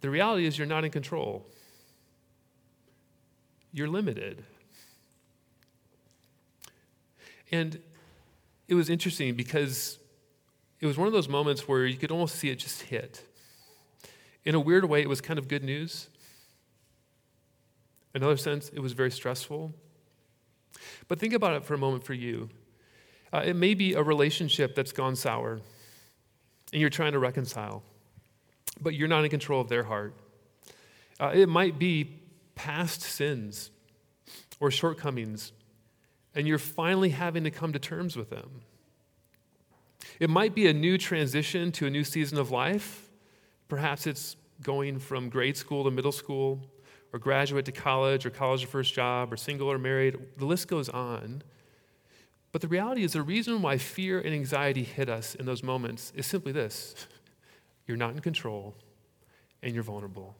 The 0.00 0.10
reality 0.10 0.46
is, 0.46 0.58
you're 0.58 0.66
not 0.66 0.84
in 0.84 0.90
control, 0.90 1.46
you're 3.72 3.88
limited. 3.88 4.44
And 7.52 7.78
it 8.66 8.74
was 8.74 8.88
interesting 8.90 9.34
because 9.34 9.98
it 10.80 10.86
was 10.86 10.98
one 10.98 11.06
of 11.06 11.12
those 11.12 11.28
moments 11.28 11.68
where 11.68 11.86
you 11.86 11.96
could 11.96 12.10
almost 12.10 12.36
see 12.36 12.48
it 12.48 12.56
just 12.56 12.82
hit. 12.82 13.22
In 14.44 14.54
a 14.54 14.60
weird 14.60 14.86
way, 14.86 15.00
it 15.02 15.08
was 15.08 15.20
kind 15.20 15.38
of 15.38 15.46
good 15.48 15.62
news 15.62 16.08
Another 18.14 18.36
sense, 18.36 18.70
it 18.70 18.80
was 18.80 18.92
very 18.92 19.10
stressful. 19.10 19.74
But 21.08 21.18
think 21.18 21.34
about 21.34 21.54
it 21.54 21.64
for 21.64 21.74
a 21.74 21.78
moment 21.78 22.04
for 22.04 22.14
you. 22.14 22.48
Uh, 23.32 23.42
it 23.44 23.56
may 23.56 23.74
be 23.74 23.94
a 23.94 24.02
relationship 24.02 24.74
that's 24.74 24.92
gone 24.92 25.16
sour 25.16 25.60
and 26.72 26.80
you're 26.80 26.90
trying 26.90 27.12
to 27.12 27.18
reconcile, 27.18 27.82
but 28.80 28.94
you're 28.94 29.08
not 29.08 29.24
in 29.24 29.30
control 29.30 29.60
of 29.60 29.68
their 29.68 29.84
heart. 29.84 30.14
Uh, 31.20 31.30
it 31.32 31.48
might 31.48 31.78
be 31.78 32.20
past 32.56 33.00
sins 33.00 33.70
or 34.58 34.70
shortcomings, 34.70 35.52
and 36.34 36.48
you're 36.48 36.58
finally 36.58 37.10
having 37.10 37.44
to 37.44 37.50
come 37.50 37.72
to 37.72 37.78
terms 37.78 38.16
with 38.16 38.30
them. 38.30 38.62
It 40.18 40.30
might 40.30 40.54
be 40.54 40.66
a 40.66 40.72
new 40.72 40.98
transition 40.98 41.70
to 41.72 41.86
a 41.86 41.90
new 41.90 42.02
season 42.02 42.38
of 42.38 42.50
life. 42.50 43.08
Perhaps 43.68 44.06
it's 44.06 44.36
going 44.60 44.98
from 44.98 45.28
grade 45.28 45.56
school 45.56 45.84
to 45.84 45.90
middle 45.92 46.12
school 46.12 46.60
or 47.14 47.18
graduate 47.18 47.64
to 47.64 47.70
college 47.70 48.26
or 48.26 48.30
college 48.30 48.62
to 48.62 48.66
first 48.66 48.92
job 48.92 49.32
or 49.32 49.36
single 49.36 49.70
or 49.70 49.78
married. 49.78 50.18
The 50.36 50.44
list 50.44 50.66
goes 50.66 50.88
on. 50.88 51.42
But 52.50 52.60
the 52.60 52.66
reality 52.66 53.04
is, 53.04 53.12
the 53.12 53.22
reason 53.22 53.62
why 53.62 53.78
fear 53.78 54.18
and 54.18 54.34
anxiety 54.34 54.82
hit 54.82 55.08
us 55.08 55.36
in 55.36 55.46
those 55.46 55.62
moments 55.62 56.12
is 56.16 56.26
simply 56.26 56.50
this 56.50 57.06
you're 57.86 57.96
not 57.96 58.14
in 58.14 58.18
control 58.18 58.74
and 59.62 59.72
you're 59.74 59.84
vulnerable. 59.84 60.34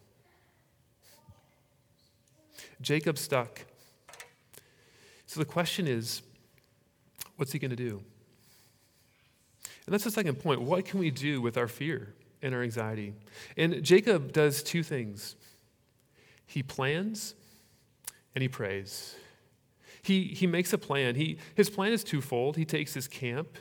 Jacob 2.80 3.18
stuck. 3.18 3.60
So 5.26 5.38
the 5.38 5.46
question 5.46 5.86
is, 5.86 6.22
what's 7.36 7.52
he 7.52 7.60
going 7.60 7.70
to 7.70 7.76
do? 7.76 8.02
And 9.86 9.92
that's 9.92 10.04
the 10.04 10.10
second 10.10 10.40
point. 10.40 10.60
What 10.60 10.84
can 10.84 10.98
we 10.98 11.12
do 11.12 11.40
with 11.40 11.56
our 11.56 11.68
fear 11.68 12.14
and 12.42 12.52
our 12.52 12.62
anxiety? 12.62 13.14
And 13.56 13.80
Jacob 13.84 14.32
does 14.32 14.62
two 14.62 14.82
things. 14.82 15.36
He 16.46 16.62
plans 16.62 17.34
and 18.34 18.42
he 18.42 18.48
prays. 18.48 19.16
He, 20.02 20.24
he 20.24 20.46
makes 20.46 20.72
a 20.72 20.78
plan. 20.78 21.14
He, 21.14 21.38
his 21.54 21.70
plan 21.70 21.92
is 21.92 22.04
twofold. 22.04 22.56
He 22.56 22.64
takes 22.64 22.94
his 22.94 23.08
camp, 23.08 23.56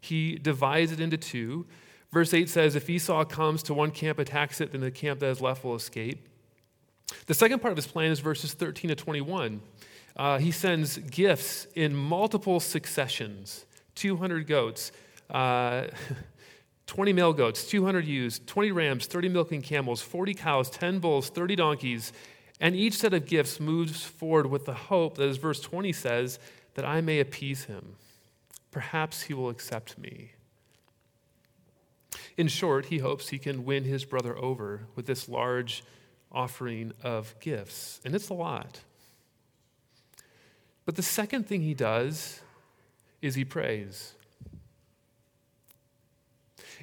he 0.00 0.36
divides 0.36 0.90
it 0.90 1.00
into 1.00 1.16
two. 1.16 1.66
Verse 2.12 2.34
8 2.34 2.48
says, 2.48 2.76
If 2.76 2.90
Esau 2.90 3.24
comes 3.24 3.62
to 3.64 3.74
one 3.74 3.90
camp, 3.90 4.18
attacks 4.18 4.60
it, 4.60 4.72
then 4.72 4.80
the 4.80 4.90
camp 4.90 5.20
that 5.20 5.30
is 5.30 5.40
left 5.40 5.64
will 5.64 5.74
escape. 5.74 6.28
The 7.26 7.34
second 7.34 7.60
part 7.60 7.72
of 7.72 7.76
his 7.76 7.86
plan 7.86 8.10
is 8.10 8.20
verses 8.20 8.52
13 8.52 8.88
to 8.88 8.94
21. 8.94 9.62
Uh, 10.16 10.38
he 10.38 10.50
sends 10.50 10.98
gifts 10.98 11.66
in 11.74 11.94
multiple 11.94 12.60
successions 12.60 13.64
200 13.94 14.46
goats, 14.46 14.92
uh, 15.30 15.84
20 16.92 17.14
male 17.14 17.32
goats, 17.32 17.64
200 17.64 18.04
ewes, 18.04 18.38
20 18.44 18.70
rams, 18.70 19.06
30 19.06 19.30
milking 19.30 19.62
camels, 19.62 20.02
40 20.02 20.34
cows, 20.34 20.68
10 20.68 20.98
bulls, 20.98 21.30
30 21.30 21.56
donkeys. 21.56 22.12
And 22.60 22.76
each 22.76 22.98
set 22.98 23.14
of 23.14 23.24
gifts 23.24 23.58
moves 23.58 24.04
forward 24.04 24.44
with 24.44 24.66
the 24.66 24.74
hope 24.74 25.16
that, 25.16 25.26
as 25.26 25.38
verse 25.38 25.58
20 25.58 25.90
says, 25.94 26.38
that 26.74 26.84
I 26.84 27.00
may 27.00 27.18
appease 27.18 27.64
him. 27.64 27.96
Perhaps 28.70 29.22
he 29.22 29.32
will 29.32 29.48
accept 29.48 29.96
me. 29.96 30.32
In 32.36 32.46
short, 32.46 32.84
he 32.84 32.98
hopes 32.98 33.30
he 33.30 33.38
can 33.38 33.64
win 33.64 33.84
his 33.84 34.04
brother 34.04 34.36
over 34.36 34.82
with 34.94 35.06
this 35.06 35.30
large 35.30 35.82
offering 36.30 36.92
of 37.02 37.34
gifts. 37.40 38.02
And 38.04 38.14
it's 38.14 38.28
a 38.28 38.34
lot. 38.34 38.80
But 40.84 40.96
the 40.96 41.02
second 41.02 41.46
thing 41.46 41.62
he 41.62 41.72
does 41.72 42.42
is 43.22 43.34
he 43.34 43.46
prays. 43.46 44.12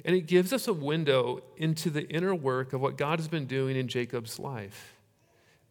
And 0.04 0.16
it 0.16 0.22
gives 0.22 0.52
us 0.52 0.66
a 0.66 0.72
window 0.72 1.42
into 1.56 1.90
the 1.90 2.08
inner 2.08 2.34
work 2.34 2.72
of 2.72 2.80
what 2.80 2.96
God 2.96 3.18
has 3.18 3.28
been 3.28 3.46
doing 3.46 3.76
in 3.76 3.88
Jacob's 3.88 4.38
life. 4.38 4.96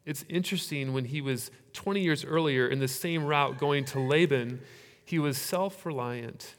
It's 0.05 0.25
interesting 0.29 0.93
when 0.93 1.05
he 1.05 1.21
was 1.21 1.51
20 1.73 2.01
years 2.01 2.25
earlier 2.25 2.67
in 2.67 2.79
the 2.79 2.87
same 2.87 3.25
route 3.25 3.57
going 3.57 3.85
to 3.85 3.99
Laban, 3.99 4.61
he 5.05 5.19
was 5.19 5.37
self 5.37 5.85
reliant 5.85 6.55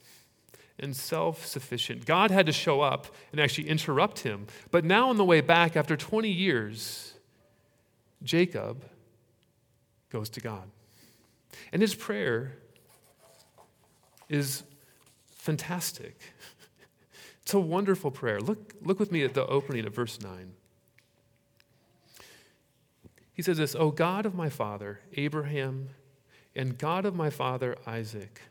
and 0.78 0.96
self 0.96 1.46
sufficient. 1.46 2.06
God 2.06 2.30
had 2.30 2.46
to 2.46 2.52
show 2.52 2.80
up 2.80 3.06
and 3.32 3.40
actually 3.40 3.68
interrupt 3.68 4.20
him. 4.20 4.46
But 4.70 4.84
now, 4.84 5.08
on 5.08 5.16
the 5.16 5.24
way 5.24 5.40
back, 5.40 5.76
after 5.76 5.96
20 5.96 6.30
years, 6.30 7.14
Jacob 8.22 8.84
goes 10.10 10.28
to 10.30 10.40
God. 10.40 10.70
And 11.72 11.82
his 11.82 11.94
prayer 11.94 12.56
is 14.28 14.62
fantastic. 15.30 16.18
It's 17.50 17.54
a 17.56 17.58
wonderful 17.58 18.12
prayer. 18.12 18.40
Look, 18.40 18.74
look 18.80 19.00
with 19.00 19.10
me 19.10 19.24
at 19.24 19.34
the 19.34 19.44
opening 19.44 19.84
of 19.84 19.92
verse 19.92 20.20
9. 20.20 20.52
He 23.32 23.42
says 23.42 23.58
this, 23.58 23.74
O 23.74 23.90
God 23.90 24.24
of 24.24 24.36
my 24.36 24.48
father, 24.48 25.00
Abraham, 25.14 25.88
and 26.54 26.78
God 26.78 27.04
of 27.04 27.16
my 27.16 27.28
father, 27.28 27.76
Isaac, 27.88 28.42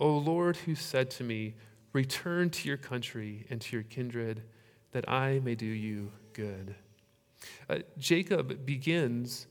O 0.00 0.18
Lord, 0.18 0.56
who 0.56 0.74
said 0.74 1.12
to 1.12 1.22
me, 1.22 1.54
Return 1.92 2.50
to 2.50 2.66
your 2.66 2.76
country 2.76 3.46
and 3.50 3.60
to 3.60 3.76
your 3.76 3.84
kindred, 3.84 4.42
that 4.90 5.08
I 5.08 5.38
may 5.44 5.54
do 5.54 5.66
you 5.66 6.10
good. 6.32 6.74
Uh, 7.70 7.78
Jacob 7.98 8.66
begins 8.66 9.46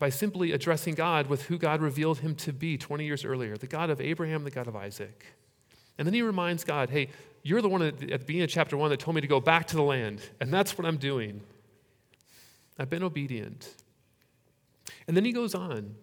by 0.00 0.08
simply 0.08 0.50
addressing 0.50 0.96
God 0.96 1.28
with 1.28 1.42
who 1.42 1.56
God 1.56 1.82
revealed 1.82 2.18
him 2.18 2.34
to 2.34 2.52
be 2.52 2.76
20 2.76 3.04
years 3.04 3.24
earlier 3.24 3.56
the 3.56 3.68
God 3.68 3.90
of 3.90 4.00
Abraham, 4.00 4.42
the 4.42 4.50
God 4.50 4.66
of 4.66 4.74
Isaac. 4.74 5.24
And 5.98 6.06
then 6.06 6.14
he 6.14 6.22
reminds 6.22 6.62
God, 6.62 6.90
hey, 6.90 7.08
you're 7.42 7.62
the 7.62 7.68
one 7.68 7.82
at 7.82 7.98
the 7.98 8.06
beginning 8.06 8.42
of 8.42 8.50
chapter 8.50 8.76
one 8.76 8.90
that 8.90 9.00
told 9.00 9.14
me 9.14 9.20
to 9.20 9.26
go 9.26 9.40
back 9.40 9.66
to 9.68 9.76
the 9.76 9.82
land, 9.82 10.20
and 10.40 10.52
that's 10.52 10.76
what 10.76 10.86
I'm 10.86 10.96
doing. 10.96 11.40
I've 12.78 12.90
been 12.90 13.02
obedient. 13.02 13.74
And 15.06 15.16
then 15.16 15.24
he 15.24 15.32
goes 15.32 15.54
on. 15.54 15.94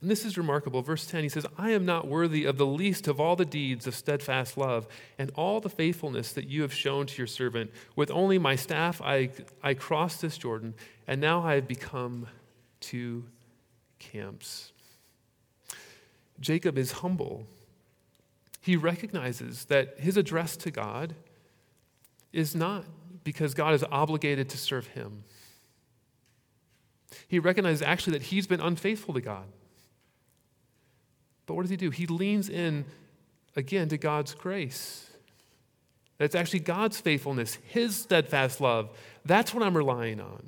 And 0.00 0.10
this 0.10 0.24
is 0.24 0.36
remarkable. 0.36 0.82
Verse 0.82 1.06
10, 1.06 1.22
he 1.22 1.28
says, 1.28 1.46
I 1.56 1.70
am 1.70 1.86
not 1.86 2.06
worthy 2.06 2.44
of 2.44 2.58
the 2.58 2.66
least 2.66 3.08
of 3.08 3.18
all 3.18 3.34
the 3.34 3.46
deeds 3.46 3.86
of 3.86 3.94
steadfast 3.94 4.58
love 4.58 4.86
and 5.18 5.32
all 5.34 5.58
the 5.60 5.70
faithfulness 5.70 6.32
that 6.34 6.46
you 6.46 6.62
have 6.62 6.72
shown 6.72 7.06
to 7.06 7.18
your 7.18 7.26
servant. 7.26 7.70
With 7.96 8.10
only 8.10 8.38
my 8.38 8.56
staff, 8.56 9.00
I, 9.02 9.30
I 9.62 9.74
crossed 9.74 10.20
this 10.20 10.36
Jordan, 10.36 10.74
and 11.06 11.20
now 11.20 11.42
I 11.42 11.54
have 11.54 11.66
become 11.66 12.26
two 12.80 13.24
camps. 13.98 14.72
Jacob 16.38 16.76
is 16.76 16.92
humble 16.92 17.46
he 18.66 18.74
recognizes 18.74 19.66
that 19.66 20.00
his 20.00 20.16
address 20.16 20.56
to 20.56 20.72
God 20.72 21.14
is 22.32 22.56
not 22.56 22.84
because 23.22 23.54
God 23.54 23.74
is 23.74 23.84
obligated 23.92 24.48
to 24.48 24.58
serve 24.58 24.88
him. 24.88 25.22
He 27.28 27.38
recognizes 27.38 27.80
actually 27.80 28.14
that 28.14 28.24
he's 28.24 28.48
been 28.48 28.60
unfaithful 28.60 29.14
to 29.14 29.20
God. 29.20 29.44
But 31.46 31.54
what 31.54 31.62
does 31.62 31.70
he 31.70 31.76
do? 31.76 31.90
He 31.90 32.08
leans 32.08 32.48
in 32.48 32.86
again 33.54 33.88
to 33.90 33.98
God's 33.98 34.34
grace. 34.34 35.10
That's 36.18 36.34
actually 36.34 36.58
God's 36.60 36.98
faithfulness, 37.00 37.58
his 37.68 37.94
steadfast 37.94 38.60
love. 38.60 38.90
That's 39.24 39.54
what 39.54 39.62
I'm 39.62 39.76
relying 39.76 40.20
on. 40.20 40.42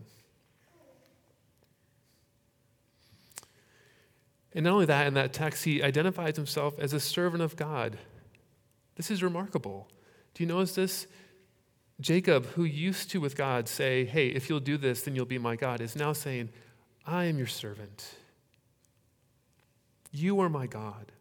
And 4.55 4.64
not 4.64 4.73
only 4.73 4.87
that, 4.87 5.07
in 5.07 5.14
that 5.14 5.33
text, 5.33 5.64
he 5.64 5.83
identifies 5.83 6.37
himself 6.37 6.78
as 6.78 6.93
a 6.93 7.00
servant 7.00 7.43
of 7.43 7.57
God. 7.57 7.99
This 8.97 9.11
is 9.11 9.23
remarkable. 9.23 9.88
Do 10.35 10.43
you 10.43 10.49
notice 10.49 10.75
this? 10.75 11.07
Jacob, 12.00 12.47
who 12.47 12.64
used 12.64 13.11
to 13.11 13.21
with 13.21 13.37
God 13.37 13.69
say, 13.69 14.05
Hey, 14.05 14.28
if 14.28 14.49
you'll 14.49 14.61
do 14.61 14.76
this, 14.76 15.02
then 15.02 15.14
you'll 15.14 15.26
be 15.26 15.39
my 15.39 15.56
God, 15.56 15.80
is 15.80 15.97
now 15.97 16.13
saying, 16.13 16.49
I 17.04 17.25
am 17.25 17.39
your 17.39 17.47
servant. 17.47 18.15
You 20.11 20.41
are 20.41 20.49
my 20.49 20.67
God. 20.67 21.13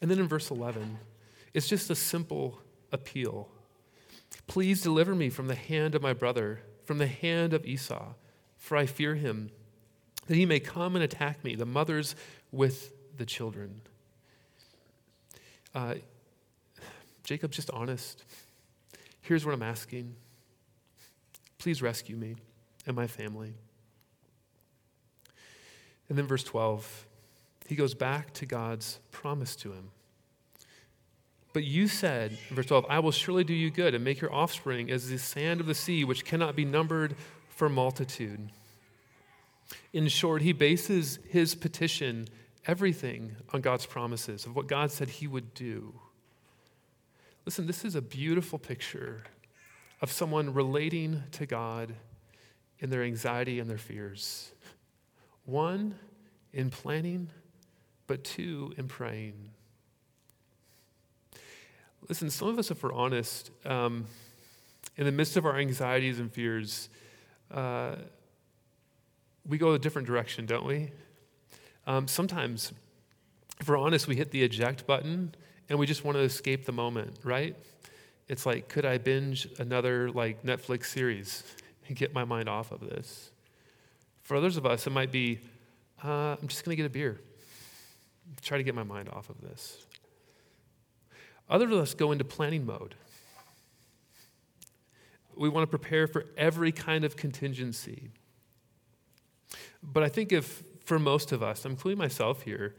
And 0.00 0.10
then 0.10 0.18
in 0.18 0.28
verse 0.28 0.50
11, 0.50 0.98
it's 1.52 1.68
just 1.68 1.90
a 1.90 1.94
simple 1.94 2.60
appeal. 2.92 3.48
Please 4.46 4.82
deliver 4.82 5.14
me 5.14 5.30
from 5.30 5.46
the 5.48 5.54
hand 5.54 5.94
of 5.94 6.02
my 6.02 6.12
brother, 6.12 6.60
from 6.84 6.98
the 6.98 7.06
hand 7.06 7.54
of 7.54 7.64
Esau, 7.64 8.14
for 8.56 8.76
I 8.76 8.86
fear 8.86 9.14
him 9.14 9.50
that 10.26 10.34
he 10.34 10.46
may 10.46 10.60
come 10.60 10.94
and 10.96 11.04
attack 11.04 11.44
me, 11.44 11.54
the 11.54 11.66
mothers 11.66 12.16
with 12.52 12.92
the 13.16 13.26
children. 13.26 13.80
Uh, 15.74 15.94
Jacob's 17.24 17.56
just 17.56 17.70
honest. 17.70 18.22
Here's 19.22 19.44
what 19.44 19.54
I'm 19.54 19.62
asking 19.62 20.14
please 21.58 21.80
rescue 21.80 22.14
me 22.14 22.36
and 22.86 22.94
my 22.94 23.06
family. 23.06 23.54
And 26.10 26.18
then, 26.18 26.26
verse 26.26 26.44
12, 26.44 27.06
he 27.66 27.74
goes 27.74 27.94
back 27.94 28.34
to 28.34 28.44
God's 28.44 29.00
promise 29.10 29.56
to 29.56 29.72
him. 29.72 29.90
But 31.54 31.64
you 31.64 31.88
said, 31.88 32.36
verse 32.50 32.66
12, 32.66 32.84
I 32.90 32.98
will 32.98 33.12
surely 33.12 33.44
do 33.44 33.54
you 33.54 33.70
good 33.70 33.94
and 33.94 34.04
make 34.04 34.20
your 34.20 34.30
offspring 34.34 34.90
as 34.90 35.08
the 35.08 35.18
sand 35.18 35.60
of 35.60 35.66
the 35.66 35.74
sea, 35.74 36.04
which 36.04 36.26
cannot 36.26 36.54
be 36.54 36.66
numbered 36.66 37.16
for 37.48 37.70
multitude. 37.70 38.50
In 39.92 40.08
short, 40.08 40.42
he 40.42 40.52
bases 40.52 41.18
his 41.28 41.54
petition, 41.54 42.26
everything, 42.66 43.36
on 43.52 43.60
God's 43.60 43.86
promises 43.86 44.46
of 44.46 44.54
what 44.54 44.66
God 44.66 44.90
said 44.90 45.08
he 45.08 45.26
would 45.26 45.54
do. 45.54 45.94
Listen, 47.44 47.66
this 47.66 47.84
is 47.84 47.94
a 47.94 48.02
beautiful 48.02 48.58
picture 48.58 49.24
of 50.00 50.10
someone 50.10 50.52
relating 50.52 51.22
to 51.32 51.46
God 51.46 51.94
in 52.78 52.90
their 52.90 53.02
anxiety 53.02 53.58
and 53.60 53.68
their 53.68 53.78
fears. 53.78 54.50
One, 55.44 55.94
in 56.52 56.70
planning, 56.70 57.30
but 58.06 58.24
two, 58.24 58.74
in 58.76 58.88
praying. 58.88 59.50
Listen, 62.08 62.30
some 62.30 62.48
of 62.48 62.58
us, 62.58 62.70
if 62.70 62.82
we're 62.82 62.92
honest, 62.92 63.50
um, 63.64 64.06
in 64.96 65.04
the 65.04 65.12
midst 65.12 65.36
of 65.36 65.46
our 65.46 65.56
anxieties 65.56 66.20
and 66.20 66.30
fears, 66.32 66.88
uh, 67.50 67.96
we 69.46 69.58
go 69.58 69.72
a 69.72 69.78
different 69.78 70.06
direction, 70.06 70.46
don't 70.46 70.66
we? 70.66 70.90
Um, 71.86 72.08
sometimes, 72.08 72.72
if 73.60 73.68
we're 73.68 73.78
honest, 73.78 74.08
we 74.08 74.16
hit 74.16 74.30
the 74.30 74.42
eject 74.42 74.86
button 74.86 75.34
and 75.68 75.78
we 75.78 75.86
just 75.86 76.04
want 76.04 76.16
to 76.16 76.22
escape 76.22 76.64
the 76.64 76.72
moment, 76.72 77.18
right? 77.24 77.56
It's 78.28 78.46
like, 78.46 78.68
could 78.68 78.86
I 78.86 78.98
binge 78.98 79.48
another 79.58 80.10
like 80.10 80.42
Netflix 80.42 80.86
series 80.86 81.42
and 81.88 81.96
get 81.96 82.14
my 82.14 82.24
mind 82.24 82.48
off 82.48 82.72
of 82.72 82.80
this? 82.80 83.30
For 84.22 84.36
others 84.36 84.56
of 84.56 84.64
us, 84.64 84.86
it 84.86 84.90
might 84.90 85.12
be, 85.12 85.40
uh, 86.02 86.36
I'm 86.40 86.48
just 86.48 86.64
going 86.64 86.74
to 86.74 86.82
get 86.82 86.86
a 86.86 86.90
beer, 86.90 87.20
try 88.40 88.56
to 88.56 88.64
get 88.64 88.74
my 88.74 88.82
mind 88.82 89.10
off 89.10 89.28
of 89.28 89.40
this. 89.42 89.84
Others 91.50 91.72
of 91.72 91.78
us 91.78 91.94
go 91.94 92.12
into 92.12 92.24
planning 92.24 92.64
mode. 92.64 92.94
We 95.36 95.50
want 95.50 95.64
to 95.64 95.78
prepare 95.78 96.06
for 96.06 96.24
every 96.38 96.72
kind 96.72 97.04
of 97.04 97.16
contingency. 97.16 98.10
But 99.82 100.02
I 100.02 100.08
think 100.08 100.32
if, 100.32 100.62
for 100.84 100.98
most 100.98 101.32
of 101.32 101.42
us, 101.42 101.64
including 101.64 101.98
myself 101.98 102.42
here, 102.42 102.74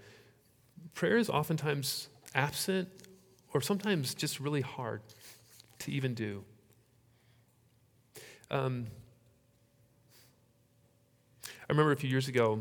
prayer 0.94 1.18
is 1.18 1.30
oftentimes 1.30 2.10
absent 2.34 2.90
or 3.54 3.62
sometimes 3.62 4.14
just 4.14 4.40
really 4.40 4.62
hard 4.62 5.02
to 5.80 5.92
even 5.92 6.14
do. 6.14 6.44
Um, 8.52 8.88
I 11.48 11.74
remember 11.74 11.92
a 11.92 11.96
few 11.96 12.10
years 12.10 12.28
ago 12.28 12.60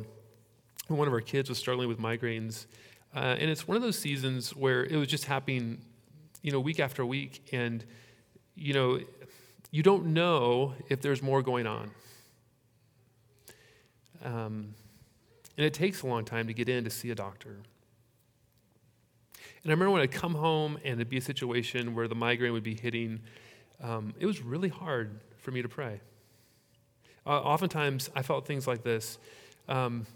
when 0.89 0.99
one 0.99 1.09
of 1.09 1.15
our 1.15 1.21
kids 1.21 1.49
was 1.49 1.59
struggling 1.59 1.89
with 1.89 1.99
migraines, 1.99 2.67
uh, 3.15 3.37
and 3.39 3.51
it's 3.51 3.69
one 3.69 3.77
of 3.77 3.83
those 3.83 3.99
seasons 3.99 4.55
where 4.57 4.85
it 4.85 4.97
was 4.97 5.09
just 5.09 5.27
happening, 5.27 5.81
you 6.43 6.53
know, 6.53 6.61
week 6.61 6.81
after 6.81 7.05
week, 7.05 7.47
and 7.53 7.85
you 8.55 8.73
know, 8.73 9.01
you 9.71 9.83
don't 9.83 10.07
know 10.07 10.75
if 10.89 11.01
there's 11.01 11.23
more 11.23 11.43
going 11.43 11.67
on. 11.67 11.91
Um, 14.25 14.75
and 15.57 15.65
it 15.65 15.75
takes 15.75 16.03
a 16.03 16.07
long 16.07 16.25
time 16.25 16.47
to 16.49 16.55
get 16.55 16.69
in 16.69 16.85
to 16.85 16.91
see 16.91 17.11
a 17.11 17.15
doctor. 17.15 17.51
And 19.63 19.71
I 19.71 19.75
remember 19.75 19.91
when 19.93 20.03
I'd 20.03 20.13
come 20.13 20.35
home 20.35 20.79
and 20.85 20.95
it'd 20.95 21.09
be 21.09 21.19
a 21.19 21.23
situation 21.23 21.95
where 21.95 22.09
the 22.09 22.15
migraine 22.15 22.53
would 22.53 22.63
be 22.63 22.75
hitting, 22.75 23.21
um, 23.83 24.15
it 24.19 24.27
was 24.27 24.43
really 24.43 24.69
hard 24.69 25.21
for 25.39 25.51
me 25.51 25.63
to 25.63 25.69
pray. 25.69 26.01
Uh, 27.27 27.41
oftentimes, 27.41 28.11
I 28.15 28.23
felt 28.23 28.47
things 28.47 28.67
like 28.67 28.83
this. 28.83 29.19
Um, 29.69 30.07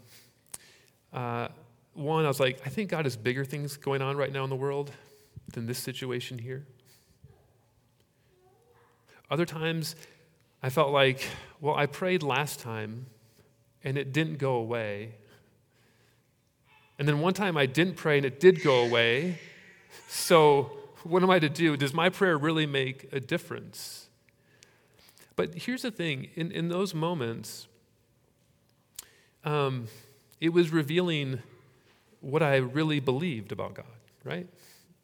uh, 1.11 1.47
one, 1.93 2.25
I 2.25 2.27
was 2.27 2.39
like, 2.39 2.61
I 2.65 2.69
think 2.69 2.89
God 2.89 3.05
has 3.05 3.17
bigger 3.17 3.43
things 3.43 3.77
going 3.77 4.01
on 4.01 4.17
right 4.17 4.31
now 4.31 4.43
in 4.43 4.49
the 4.49 4.55
world 4.55 4.91
than 5.53 5.65
this 5.65 5.79
situation 5.79 6.37
here. 6.37 6.65
Other 9.31 9.45
times, 9.45 9.95
I 10.61 10.69
felt 10.69 10.91
like, 10.91 11.27
well, 11.61 11.75
I 11.75 11.85
prayed 11.85 12.21
last 12.21 12.59
time 12.59 13.07
and 13.83 13.97
it 13.97 14.11
didn't 14.13 14.37
go 14.37 14.55
away. 14.55 15.13
And 16.97 17.07
then 17.07 17.19
one 17.19 17.33
time 17.33 17.55
I 17.57 17.65
didn't 17.65 17.95
pray 17.95 18.17
and 18.17 18.25
it 18.25 18.39
did 18.39 18.61
go 18.61 18.83
away. 18.85 19.39
So 20.07 20.71
What 21.03 21.23
am 21.23 21.29
I 21.29 21.39
to 21.39 21.49
do? 21.49 21.77
Does 21.77 21.93
my 21.93 22.09
prayer 22.09 22.37
really 22.37 22.65
make 22.65 23.07
a 23.11 23.19
difference? 23.19 24.09
But 25.35 25.55
here's 25.55 25.83
the 25.83 25.91
thing 25.91 26.27
in, 26.35 26.51
in 26.51 26.67
those 26.67 26.93
moments, 26.93 27.67
um, 29.45 29.87
it 30.41 30.49
was 30.49 30.71
revealing 30.71 31.39
what 32.19 32.43
I 32.43 32.57
really 32.57 32.99
believed 32.99 33.51
about 33.51 33.75
God, 33.75 33.85
right? 34.25 34.47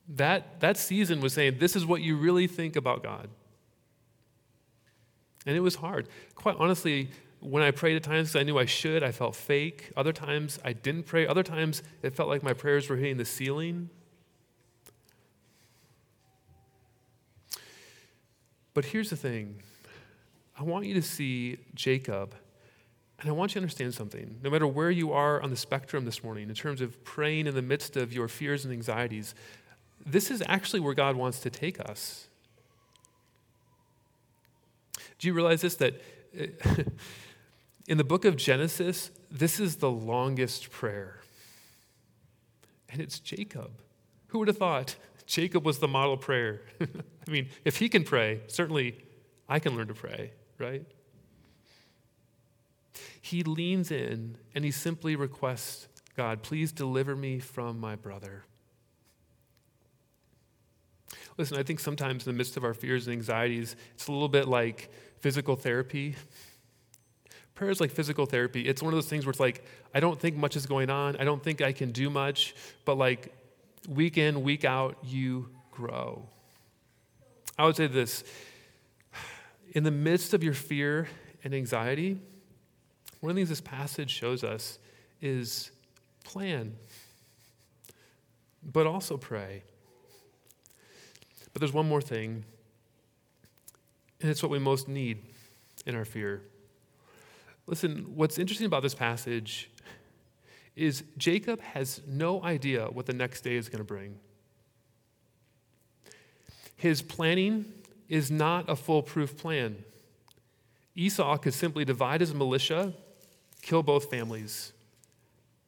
That, 0.09 0.59
that 0.59 0.77
season 0.77 1.21
was 1.21 1.33
saying, 1.33 1.57
This 1.59 1.75
is 1.75 1.85
what 1.85 2.01
you 2.01 2.17
really 2.17 2.47
think 2.47 2.75
about 2.75 3.01
God. 3.01 3.29
And 5.45 5.55
it 5.55 5.61
was 5.61 5.75
hard. 5.75 6.09
Quite 6.33 6.57
honestly, 6.59 7.09
when 7.45 7.63
I 7.63 7.71
prayed 7.71 7.95
at 7.95 8.03
times, 8.03 8.35
I 8.35 8.43
knew 8.43 8.57
I 8.57 8.65
should, 8.65 9.03
I 9.03 9.11
felt 9.11 9.35
fake. 9.35 9.91
Other 9.95 10.11
times, 10.11 10.59
I 10.65 10.73
didn't 10.73 11.03
pray. 11.03 11.27
Other 11.27 11.43
times, 11.43 11.83
it 12.01 12.13
felt 12.13 12.29
like 12.29 12.43
my 12.43 12.53
prayers 12.53 12.89
were 12.89 12.95
hitting 12.95 13.17
the 13.17 13.25
ceiling. 13.25 13.89
But 18.73 18.85
here's 18.85 19.09
the 19.09 19.15
thing 19.15 19.61
I 20.57 20.63
want 20.63 20.85
you 20.85 20.93
to 20.95 21.01
see 21.01 21.57
Jacob, 21.73 22.35
and 23.19 23.29
I 23.29 23.31
want 23.31 23.51
you 23.51 23.53
to 23.55 23.59
understand 23.63 23.93
something. 23.93 24.39
No 24.43 24.49
matter 24.49 24.67
where 24.67 24.91
you 24.91 25.13
are 25.13 25.41
on 25.41 25.49
the 25.49 25.55
spectrum 25.55 26.05
this 26.05 26.23
morning, 26.23 26.49
in 26.49 26.55
terms 26.55 26.81
of 26.81 27.03
praying 27.03 27.47
in 27.47 27.55
the 27.55 27.61
midst 27.61 27.95
of 27.95 28.11
your 28.11 28.27
fears 28.27 28.65
and 28.65 28.73
anxieties, 28.73 29.35
this 30.05 30.29
is 30.29 30.43
actually 30.47 30.79
where 30.79 30.93
God 30.93 31.15
wants 31.15 31.39
to 31.41 31.49
take 31.49 31.79
us. 31.79 32.27
Do 35.19 35.27
you 35.27 35.33
realize 35.33 35.61
this? 35.61 35.75
That 35.75 36.01
in 37.87 37.97
the 37.97 38.03
book 38.03 38.25
of 38.25 38.35
Genesis, 38.35 39.11
this 39.29 39.59
is 39.59 39.77
the 39.77 39.91
longest 39.91 40.71
prayer. 40.71 41.21
And 42.89 43.01
it's 43.01 43.19
Jacob. 43.19 43.81
Who 44.27 44.39
would 44.39 44.47
have 44.47 44.57
thought 44.57 44.95
Jacob 45.25 45.65
was 45.65 45.79
the 45.79 45.87
model 45.87 46.17
prayer? 46.17 46.61
I 46.81 47.31
mean, 47.31 47.49
if 47.63 47.77
he 47.77 47.89
can 47.89 48.03
pray, 48.03 48.41
certainly 48.47 48.97
I 49.47 49.59
can 49.59 49.75
learn 49.75 49.87
to 49.87 49.93
pray, 49.93 50.31
right? 50.57 50.83
He 53.21 53.43
leans 53.43 53.91
in 53.91 54.37
and 54.53 54.63
he 54.63 54.71
simply 54.71 55.15
requests 55.15 55.87
God, 56.15 56.43
please 56.43 56.71
deliver 56.71 57.13
me 57.15 57.39
from 57.39 57.79
my 57.79 57.95
brother. 57.95 58.45
Listen, 61.37 61.57
I 61.57 61.63
think 61.63 61.81
sometimes 61.81 62.25
in 62.25 62.31
the 62.31 62.37
midst 62.37 62.55
of 62.55 62.63
our 62.63 62.73
fears 62.73 63.07
and 63.07 63.13
anxieties, 63.13 63.75
it's 63.95 64.07
a 64.07 64.11
little 64.13 64.29
bit 64.29 64.47
like 64.47 64.89
physical 65.19 65.57
therapy. 65.57 66.15
Prayer 67.55 67.71
is 67.71 67.79
like 67.79 67.91
physical 67.91 68.25
therapy. 68.25 68.67
It's 68.67 68.83
one 68.83 68.93
of 68.93 68.97
those 68.97 69.07
things 69.07 69.25
where 69.25 69.31
it's 69.31 69.39
like, 69.39 69.63
I 69.93 70.01
don't 70.01 70.19
think 70.19 70.35
much 70.35 70.57
is 70.57 70.65
going 70.65 70.89
on. 70.89 71.15
I 71.15 71.23
don't 71.23 71.41
think 71.41 71.61
I 71.61 71.71
can 71.71 71.91
do 71.91 72.09
much. 72.09 72.53
But 72.83 72.97
like 72.97 73.33
week 73.87 74.17
in, 74.17 74.43
week 74.43 74.65
out, 74.65 74.97
you 75.03 75.49
grow. 75.71 76.27
I 77.57 77.65
would 77.65 77.77
say 77.77 77.87
this 77.87 78.25
in 79.73 79.83
the 79.83 79.91
midst 79.91 80.33
of 80.33 80.43
your 80.43 80.53
fear 80.53 81.07
and 81.43 81.53
anxiety, 81.53 82.19
one 83.21 83.29
of 83.29 83.35
the 83.35 83.39
things 83.39 83.49
this 83.49 83.61
passage 83.61 84.09
shows 84.09 84.43
us 84.43 84.79
is 85.21 85.71
plan, 86.23 86.75
but 88.63 88.85
also 88.85 89.17
pray. 89.17 89.63
But 91.53 91.61
there's 91.61 91.73
one 91.73 91.87
more 91.87 92.01
thing, 92.01 92.43
and 94.19 94.29
it's 94.29 94.43
what 94.43 94.51
we 94.51 94.59
most 94.59 94.87
need 94.89 95.23
in 95.85 95.95
our 95.95 96.05
fear. 96.05 96.41
Listen, 97.67 98.05
what's 98.15 98.37
interesting 98.37 98.67
about 98.67 98.83
this 98.83 98.93
passage 98.93 99.69
is 100.75 101.03
Jacob 101.17 101.61
has 101.61 102.01
no 102.07 102.43
idea 102.43 102.85
what 102.85 103.05
the 103.05 103.13
next 103.13 103.41
day 103.41 103.55
is 103.55 103.69
going 103.69 103.79
to 103.79 103.85
bring. 103.85 104.19
His 106.75 107.01
planning 107.01 107.65
is 108.09 108.29
not 108.29 108.69
a 108.69 108.75
foolproof 108.75 109.37
plan. 109.37 109.83
Esau 110.95 111.37
could 111.37 111.53
simply 111.53 111.85
divide 111.85 112.21
his 112.21 112.33
militia, 112.33 112.93
kill 113.61 113.81
both 113.81 114.09
families. 114.09 114.73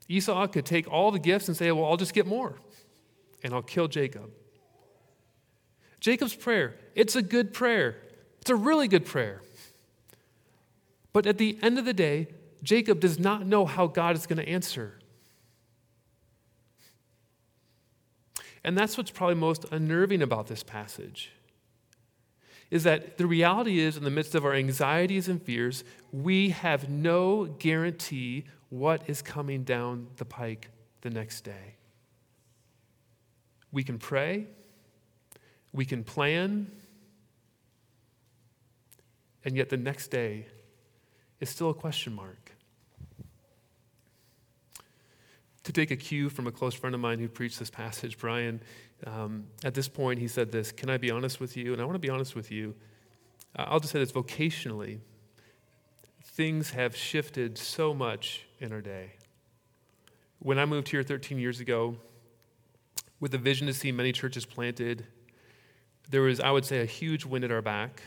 Esau 0.08 0.48
could 0.48 0.66
take 0.66 0.92
all 0.92 1.12
the 1.12 1.20
gifts 1.20 1.48
and 1.48 1.58
say, 1.58 1.72
Well, 1.72 1.86
I'll 1.86 1.98
just 1.98 2.14
get 2.14 2.28
more, 2.28 2.56
and 3.44 3.54
I'll 3.54 3.62
kill 3.62 3.88
Jacob. 3.88 4.30
Jacob's 6.00 6.36
prayer, 6.36 6.76
it's 6.96 7.16
a 7.16 7.22
good 7.22 7.54
prayer. 7.54 7.96
It's 8.42 8.50
a 8.50 8.56
really 8.56 8.88
good 8.88 9.06
prayer. 9.06 9.42
But 11.18 11.26
at 11.26 11.40
the 11.40 11.58
end 11.64 11.80
of 11.80 11.86
the 11.86 11.96
day, 11.96 12.28
Jacob 12.62 13.00
does 13.00 13.18
not 13.18 13.44
know 13.44 13.66
how 13.66 13.88
God 13.88 14.16
is 14.16 14.28
going 14.28 14.38
to 14.38 14.48
answer. 14.48 15.00
And 18.64 18.78
that's 18.78 19.00
what's 19.00 19.10
probably 19.10 19.34
most 19.34 19.66
unnerving 19.72 20.22
about 20.22 20.46
this 20.46 20.62
passage. 20.62 21.32
Is 22.70 22.84
that 22.84 23.18
the 23.18 23.26
reality 23.26 23.80
is, 23.80 23.98
in 23.98 24.04
the 24.04 24.12
midst 24.12 24.36
of 24.36 24.46
our 24.46 24.54
anxieties 24.54 25.28
and 25.28 25.42
fears, 25.42 25.84
we 26.12 26.52
have 26.52 26.88
no 26.88 27.46
guarantee 27.46 28.46
what 28.70 29.02
is 29.10 29.24
coming 29.24 29.64
down 29.64 30.10
the 30.18 30.26
pike 30.26 30.70
the 31.02 31.10
next 31.10 31.42
day. 31.42 31.78
We 33.72 33.84
can 33.84 33.98
pray, 33.98 34.46
we 35.74 35.84
can 35.84 36.04
plan, 36.04 36.72
and 39.44 39.58
yet 39.58 39.70
the 39.70 39.78
next 39.78 40.10
day 40.10 40.46
is 41.40 41.50
still 41.50 41.70
a 41.70 41.74
question 41.74 42.14
mark. 42.14 42.54
To 45.64 45.74
take 45.74 45.92
a 45.92 45.98
cue 45.98 46.30
from 46.30 46.48
a 46.48 46.52
close 46.52 46.74
friend 46.74 46.96
of 46.96 47.02
mine 47.02 47.20
who 47.20 47.28
preached 47.28 47.60
this 47.60 47.70
passage, 47.70 48.18
Brian, 48.18 48.62
um, 49.06 49.48
at 49.64 49.74
this 49.74 49.88
point 49.88 50.20
he 50.20 50.28
said 50.28 50.52
this 50.52 50.72
Can 50.72 50.90
I 50.90 50.98
be 50.98 51.12
honest 51.12 51.40
with 51.40 51.58
you? 51.58 51.74
And 51.74 51.82
I 51.82 51.86
want 51.86 51.96
to 51.96 52.00
be 52.00 52.10
honest 52.10 52.36
with 52.36 52.52
you. 52.52 52.74
I'll 53.56 53.80
just 53.80 53.92
say 53.92 54.00
this 54.00 54.12
vocationally, 54.12 55.00
things 56.24 56.72
have 56.72 56.96
shifted 56.96 57.58
so 57.58 57.94
much 57.94 58.46
in 58.60 58.72
our 58.72 58.82
day. 58.82 59.14
When 60.40 60.60
I 60.60 60.66
moved 60.66 60.90
here 60.90 61.02
13 61.02 61.40
years 61.40 61.60
ago, 61.60 61.98
with 63.20 63.34
a 63.34 63.38
vision 63.38 63.66
to 63.68 63.74
see 63.74 63.92
many 63.92 64.12
churches 64.12 64.46
planted, 64.46 65.08
there 66.10 66.22
was, 66.22 66.40
I 66.40 66.52
would 66.52 66.66
say, 66.66 66.82
a 66.82 66.86
huge 66.86 67.26
wind 67.26 67.44
at 67.44 67.52
our 67.52 67.62
back 67.62 68.02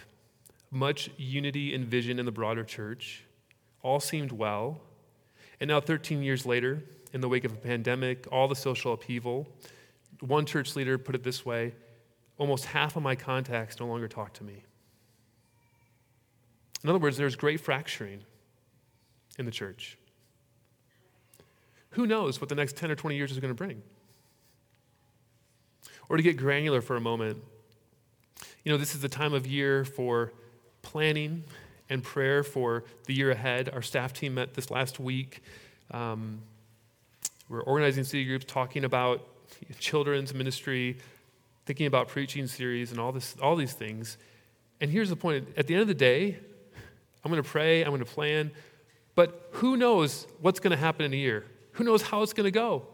much 0.71 1.11
unity 1.17 1.75
and 1.75 1.87
vision 1.87 2.19
in 2.19 2.27
the 2.27 2.33
broader 2.33 2.65
church. 2.65 3.25
All 3.83 4.01
seemed 4.01 4.33
well. 4.33 4.81
And 5.61 5.69
now, 5.69 5.81
13 5.81 6.23
years 6.23 6.47
later, 6.47 6.83
in 7.13 7.21
the 7.21 7.29
wake 7.29 7.45
of 7.45 7.53
a 7.53 7.57
pandemic, 7.57 8.27
all 8.31 8.49
the 8.49 8.57
social 8.57 8.93
upheaval, 8.93 9.49
one 10.21 10.47
church 10.47 10.77
leader 10.77 10.99
put 10.99 11.15
it 11.15 11.23
this 11.23 11.45
way 11.45 11.73
almost 12.41 12.65
half 12.65 12.97
of 12.97 13.03
my 13.03 13.15
contacts 13.15 13.79
no 13.79 13.87
longer 13.87 14.09
talk 14.09 14.33
to 14.33 14.43
me. 14.43 14.65
In 16.83 16.89
other 16.89 16.99
words, 16.99 17.19
there's 17.19 17.37
great 17.37 17.61
fracturing 17.61 18.23
in 19.39 19.45
the 19.45 19.51
church. 19.51 19.99
Who 21.91 22.07
knows 22.07 22.41
what 22.41 22.49
the 22.49 22.55
next 22.55 22.77
10 22.77 22.91
or 22.91 22.95
20 22.95 23.15
years 23.15 23.31
is 23.31 23.39
going 23.41 23.51
to 23.51 23.55
bring? 23.55 23.83
Or 26.09 26.17
to 26.17 26.23
get 26.23 26.39
granular 26.39 26.81
for 26.81 26.97
a 26.97 27.01
moment, 27.01 27.37
you 28.65 28.73
know, 28.73 28.79
this 28.79 28.95
is 28.95 29.03
the 29.03 29.09
time 29.09 29.35
of 29.35 29.47
year 29.47 29.85
for 29.85 30.33
planning 30.83 31.45
and 31.89 32.03
prayer 32.03 32.43
for 32.43 32.85
the 33.07 33.15
year 33.15 33.31
ahead. 33.31 33.69
Our 33.69 33.83
staff 33.83 34.13
team 34.13 34.35
met 34.35 34.55
this 34.55 34.71
last 34.71 35.01
week. 35.01 35.43
Um, 35.91 36.41
we're 37.49 37.63
organizing 37.63 38.05
city 38.05 38.25
groups, 38.25 38.45
talking 38.47 38.85
about 38.85 39.27
children's 39.81 40.33
ministry, 40.33 40.99
thinking 41.67 41.87
about 41.87 42.09
preaching 42.09 42.47
series, 42.47 42.93
and 42.93 43.01
all, 43.01 43.11
this, 43.13 43.35
all 43.43 43.57
these 43.57 43.73
things. 43.73 44.17
And 44.81 44.91
here's 44.91 45.09
the 45.11 45.17
point 45.17 45.49
at 45.57 45.67
the 45.67 45.75
end 45.75 45.83
of 45.83 45.89
the 45.89 45.95
day, 45.95 46.39
I'm 47.25 47.31
going 47.31 47.43
to 47.43 47.49
pray, 47.49 47.83
I'm 47.83 47.91
going 47.91 47.99
to 47.99 48.07
plan, 48.07 48.53
but 49.15 49.49
who 49.53 49.77
knows 49.77 50.27
what's 50.41 50.61
going 50.61 50.71
to 50.71 50.77
happen 50.77 51.05
in 51.05 51.13
a 51.13 51.17
year? 51.17 51.45
Who 51.73 51.85
knows 51.85 52.03
how 52.03 52.23
it's 52.23 52.33
going 52.33 52.45
to 52.45 52.51
go? 52.51 52.87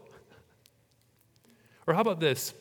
Or 1.85 1.93
how 1.93 2.01
about 2.01 2.19
this? 2.19 2.53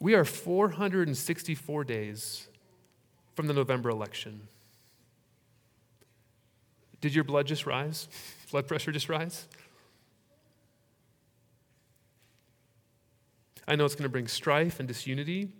We 0.00 0.14
are 0.14 0.24
464 0.24 1.84
days 1.84 2.48
from 3.40 3.46
the 3.46 3.54
November 3.54 3.88
election. 3.88 4.46
Did 7.00 7.14
your 7.14 7.24
blood 7.24 7.46
just 7.46 7.64
rise? 7.64 8.06
Blood 8.50 8.68
pressure 8.68 8.92
just 8.92 9.08
rise? 9.08 9.46
I 13.66 13.76
know 13.76 13.86
it's 13.86 13.94
going 13.94 14.02
to 14.02 14.10
bring 14.10 14.28
strife 14.28 14.78
and 14.78 14.86
disunity. 14.86 15.52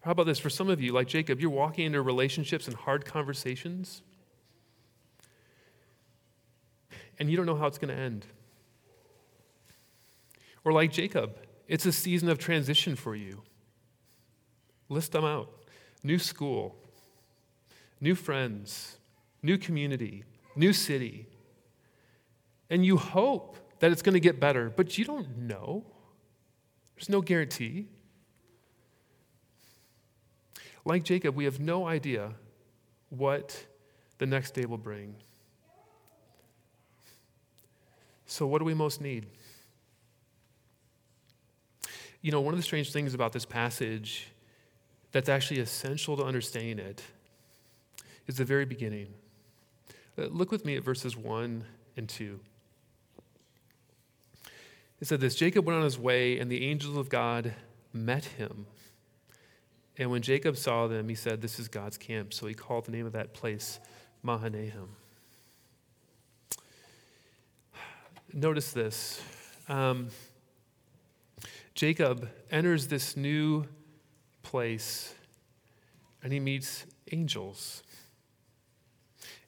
How 0.00 0.12
about 0.12 0.24
this? 0.24 0.38
For 0.38 0.48
some 0.48 0.70
of 0.70 0.80
you, 0.80 0.92
like 0.92 1.08
Jacob, 1.08 1.42
you're 1.42 1.50
walking 1.50 1.84
into 1.84 2.00
relationships 2.00 2.66
and 2.66 2.74
hard 2.74 3.04
conversations, 3.04 4.00
and 7.18 7.30
you 7.30 7.36
don't 7.36 7.44
know 7.44 7.56
how 7.56 7.66
it's 7.66 7.76
going 7.76 7.94
to 7.94 8.02
end. 8.02 8.24
Or 10.64 10.72
like 10.72 10.90
Jacob, 10.90 11.36
it's 11.66 11.84
a 11.84 11.92
season 11.92 12.30
of 12.30 12.38
transition 12.38 12.96
for 12.96 13.14
you. 13.14 13.42
List 14.88 15.12
them 15.12 15.24
out 15.24 15.50
new 16.02 16.18
school, 16.18 16.76
new 18.00 18.14
friends, 18.14 18.98
new 19.42 19.58
community, 19.58 20.24
new 20.56 20.72
city. 20.72 21.26
And 22.70 22.84
you 22.84 22.96
hope 22.96 23.56
that 23.80 23.92
it's 23.92 24.02
going 24.02 24.14
to 24.14 24.20
get 24.20 24.38
better, 24.38 24.70
but 24.70 24.98
you 24.98 25.04
don't 25.04 25.38
know. 25.38 25.84
There's 26.96 27.08
no 27.08 27.20
guarantee. 27.20 27.88
Like 30.84 31.04
Jacob, 31.04 31.34
we 31.34 31.44
have 31.44 31.60
no 31.60 31.86
idea 31.86 32.32
what 33.10 33.66
the 34.18 34.26
next 34.26 34.52
day 34.52 34.64
will 34.64 34.78
bring. 34.78 35.14
So, 38.26 38.46
what 38.46 38.58
do 38.58 38.64
we 38.64 38.74
most 38.74 39.00
need? 39.00 39.26
You 42.20 42.32
know, 42.32 42.40
one 42.40 42.52
of 42.52 42.58
the 42.58 42.64
strange 42.64 42.92
things 42.92 43.14
about 43.14 43.32
this 43.32 43.44
passage 43.44 44.28
that's 45.12 45.28
actually 45.28 45.60
essential 45.60 46.16
to 46.16 46.24
understanding 46.24 46.78
it 46.78 47.02
is 48.26 48.36
the 48.36 48.44
very 48.44 48.64
beginning. 48.64 49.08
Uh, 50.18 50.26
look 50.26 50.52
with 50.52 50.64
me 50.64 50.76
at 50.76 50.84
verses 50.84 51.16
1 51.16 51.64
and 51.96 52.08
2. 52.08 52.38
It 55.00 55.06
said 55.06 55.20
this 55.20 55.34
Jacob 55.34 55.64
went 55.66 55.78
on 55.78 55.84
his 55.84 55.98
way, 55.98 56.38
and 56.38 56.50
the 56.50 56.66
angels 56.66 56.96
of 56.96 57.08
God 57.08 57.54
met 57.92 58.24
him. 58.24 58.66
And 59.96 60.10
when 60.10 60.22
Jacob 60.22 60.56
saw 60.56 60.86
them, 60.86 61.08
he 61.08 61.14
said, 61.14 61.40
This 61.40 61.58
is 61.58 61.68
God's 61.68 61.96
camp. 61.98 62.32
So 62.32 62.46
he 62.46 62.54
called 62.54 62.84
the 62.84 62.92
name 62.92 63.06
of 63.06 63.12
that 63.12 63.34
place 63.34 63.80
Mahanaim. 64.22 64.88
Notice 68.32 68.72
this. 68.72 69.20
Um, 69.68 70.08
Jacob 71.74 72.28
enters 72.50 72.88
this 72.88 73.16
new 73.16 73.66
place 74.42 75.14
and 76.22 76.32
he 76.32 76.40
meets 76.40 76.86
angels. 77.12 77.82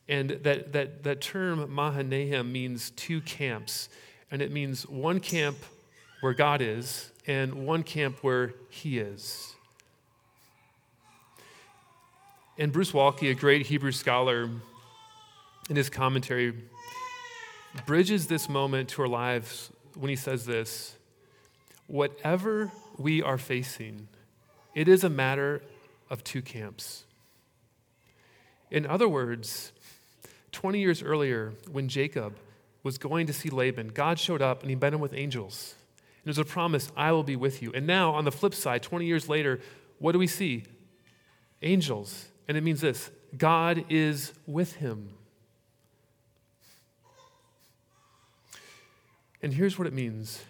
And 0.09 0.31
that, 0.31 0.73
that, 0.73 1.03
that 1.05 1.21
term 1.21 1.73
Mahanaim 1.73 2.51
means 2.53 2.91
two 2.91 3.21
camps. 3.21 3.89
And 4.31 4.43
it 4.43 4.51
means 4.53 4.89
one 4.89 5.21
camp 5.21 5.57
where 6.21 6.35
God 6.35 6.61
is 6.61 7.11
and 7.27 7.67
one 7.67 7.83
camp 7.83 8.19
where 8.23 8.55
he 8.69 8.99
is. 8.99 9.55
And 12.59 12.73
Bruce 12.73 12.93
Waltke, 12.93 13.31
a 13.31 13.35
great 13.35 13.67
Hebrew 13.67 13.93
scholar, 13.93 14.51
in 15.69 15.77
his 15.77 15.89
commentary, 15.89 16.55
bridges 17.87 18.27
this 18.27 18.49
moment 18.49 18.89
to 18.91 19.03
our 19.03 19.09
lives 19.09 19.71
when 19.95 20.11
he 20.11 20.17
says 20.17 20.45
this 20.45 20.97
Whatever 21.87 22.71
we 22.99 23.23
are 23.23 23.39
facing, 23.39 24.09
it 24.75 24.89
is 24.89 25.05
a 25.05 25.11
matter 25.11 25.63
of 26.09 26.25
two 26.25 26.43
camps. 26.43 27.05
In 28.71 28.87
other 28.87 29.09
words, 29.09 29.73
20 30.53 30.81
years 30.81 31.03
earlier, 31.03 31.53
when 31.71 31.89
Jacob 31.89 32.37
was 32.83 32.99
going 32.99 33.27
to 33.27 33.33
see 33.33 33.51
Laban, 33.51 33.89
God 33.89 34.19
showed 34.19 34.43
up 34.43 34.63
and 34.63 34.71
he 34.71 34.77
met 34.77 34.95
him 34.95 35.01
with 35.01 35.13
angels. 35.13 35.75
And 35.99 36.27
there's 36.27 36.39
a 36.39 36.45
promise, 36.45 36.91
I 36.97 37.13
will 37.13 37.23
be 37.23 37.37
with 37.37 37.63
you. 37.63 37.73
And 37.75 37.87
now, 37.87 38.13
on 38.13 38.25
the 38.25 38.33
flip 38.33 38.55
side, 38.55 38.83
20 38.83 39.07
years 39.07 39.29
later, 39.29 39.61
what 39.99 40.13
do 40.13 40.19
we 40.19 40.27
see? 40.27 40.65
Angels. 41.63 42.29
And 42.49 42.57
it 42.57 42.63
means 42.63 42.81
this 42.81 43.11
God 43.37 43.85
is 43.89 44.33
with 44.47 44.77
him. 44.77 45.11
And 49.43 49.55
here's 49.55 49.79
what 49.79 49.87
it 49.87 49.93
means 49.93 50.43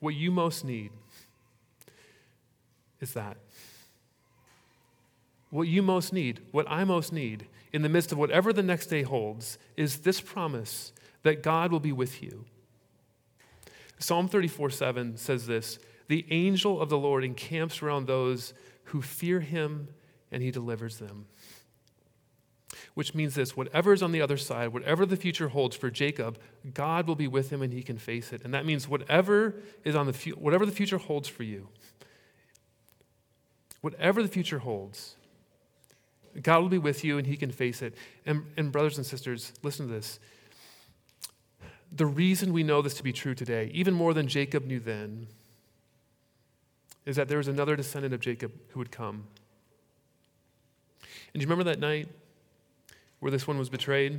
what 0.00 0.14
you 0.14 0.30
most 0.30 0.64
need 0.64 0.90
is 3.00 3.14
that. 3.14 3.36
What 5.50 5.68
you 5.68 5.82
most 5.82 6.12
need, 6.12 6.40
what 6.50 6.66
I 6.68 6.84
most 6.84 7.12
need, 7.12 7.46
in 7.72 7.82
the 7.82 7.88
midst 7.88 8.12
of 8.12 8.18
whatever 8.18 8.52
the 8.52 8.62
next 8.62 8.86
day 8.86 9.02
holds, 9.02 9.58
is 9.76 9.98
this 9.98 10.20
promise 10.20 10.92
that 11.22 11.42
God 11.42 11.72
will 11.72 11.80
be 11.80 11.92
with 11.92 12.22
you. 12.22 12.44
Psalm 13.98 14.28
34 14.28 14.70
7 14.70 15.16
says 15.16 15.46
this 15.46 15.78
The 16.08 16.26
angel 16.30 16.80
of 16.80 16.88
the 16.88 16.98
Lord 16.98 17.24
encamps 17.24 17.82
around 17.82 18.06
those 18.06 18.54
who 18.84 19.02
fear 19.02 19.40
him, 19.40 19.88
and 20.30 20.42
he 20.42 20.50
delivers 20.50 20.98
them. 20.98 21.26
Which 22.94 23.14
means 23.14 23.34
this 23.34 23.56
whatever 23.56 23.92
is 23.92 24.02
on 24.02 24.12
the 24.12 24.20
other 24.20 24.36
side, 24.36 24.72
whatever 24.72 25.06
the 25.06 25.16
future 25.16 25.48
holds 25.48 25.76
for 25.76 25.90
Jacob, 25.90 26.38
God 26.74 27.06
will 27.06 27.14
be 27.14 27.28
with 27.28 27.50
him 27.50 27.62
and 27.62 27.72
he 27.72 27.82
can 27.82 27.96
face 27.96 28.32
it. 28.32 28.42
And 28.44 28.52
that 28.54 28.66
means 28.66 28.88
whatever 28.88 29.54
is 29.84 29.94
on 29.94 30.06
the 30.06 30.34
whatever 30.36 30.66
the 30.66 30.72
future 30.72 30.98
holds 30.98 31.28
for 31.28 31.42
you, 31.42 31.68
whatever 33.80 34.22
the 34.22 34.28
future 34.28 34.58
holds, 34.58 35.16
God 36.42 36.62
will 36.62 36.68
be 36.68 36.78
with 36.78 37.04
you 37.04 37.18
and 37.18 37.26
he 37.26 37.36
can 37.36 37.50
face 37.50 37.82
it. 37.82 37.94
And, 38.26 38.44
and 38.56 38.70
brothers 38.70 38.96
and 38.96 39.06
sisters, 39.06 39.52
listen 39.62 39.86
to 39.86 39.92
this. 39.92 40.18
The 41.90 42.06
reason 42.06 42.52
we 42.52 42.62
know 42.62 42.82
this 42.82 42.94
to 42.94 43.02
be 43.02 43.12
true 43.12 43.34
today, 43.34 43.70
even 43.72 43.94
more 43.94 44.12
than 44.12 44.28
Jacob 44.28 44.66
knew 44.66 44.78
then, 44.80 45.26
is 47.06 47.16
that 47.16 47.28
there 47.28 47.38
was 47.38 47.48
another 47.48 47.74
descendant 47.74 48.12
of 48.12 48.20
Jacob 48.20 48.52
who 48.68 48.78
would 48.78 48.90
come. 48.90 49.24
And 51.32 51.34
do 51.34 51.40
you 51.40 51.46
remember 51.46 51.64
that 51.64 51.80
night 51.80 52.08
where 53.20 53.30
this 53.30 53.46
one 53.46 53.58
was 53.58 53.70
betrayed? 53.70 54.12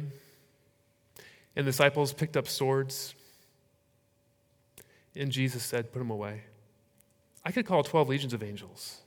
And 1.55 1.67
the 1.67 1.71
disciples 1.71 2.13
picked 2.13 2.35
up 2.35 2.47
swords. 2.47 3.13
And 5.15 5.31
Jesus 5.31 5.63
said, 5.63 5.91
Put 5.91 5.99
them 5.99 6.09
away. 6.09 6.43
I 7.45 7.51
could 7.51 7.65
call 7.65 7.83
12 7.83 8.09
legions 8.09 8.33
of 8.33 8.43
angels. 8.43 9.01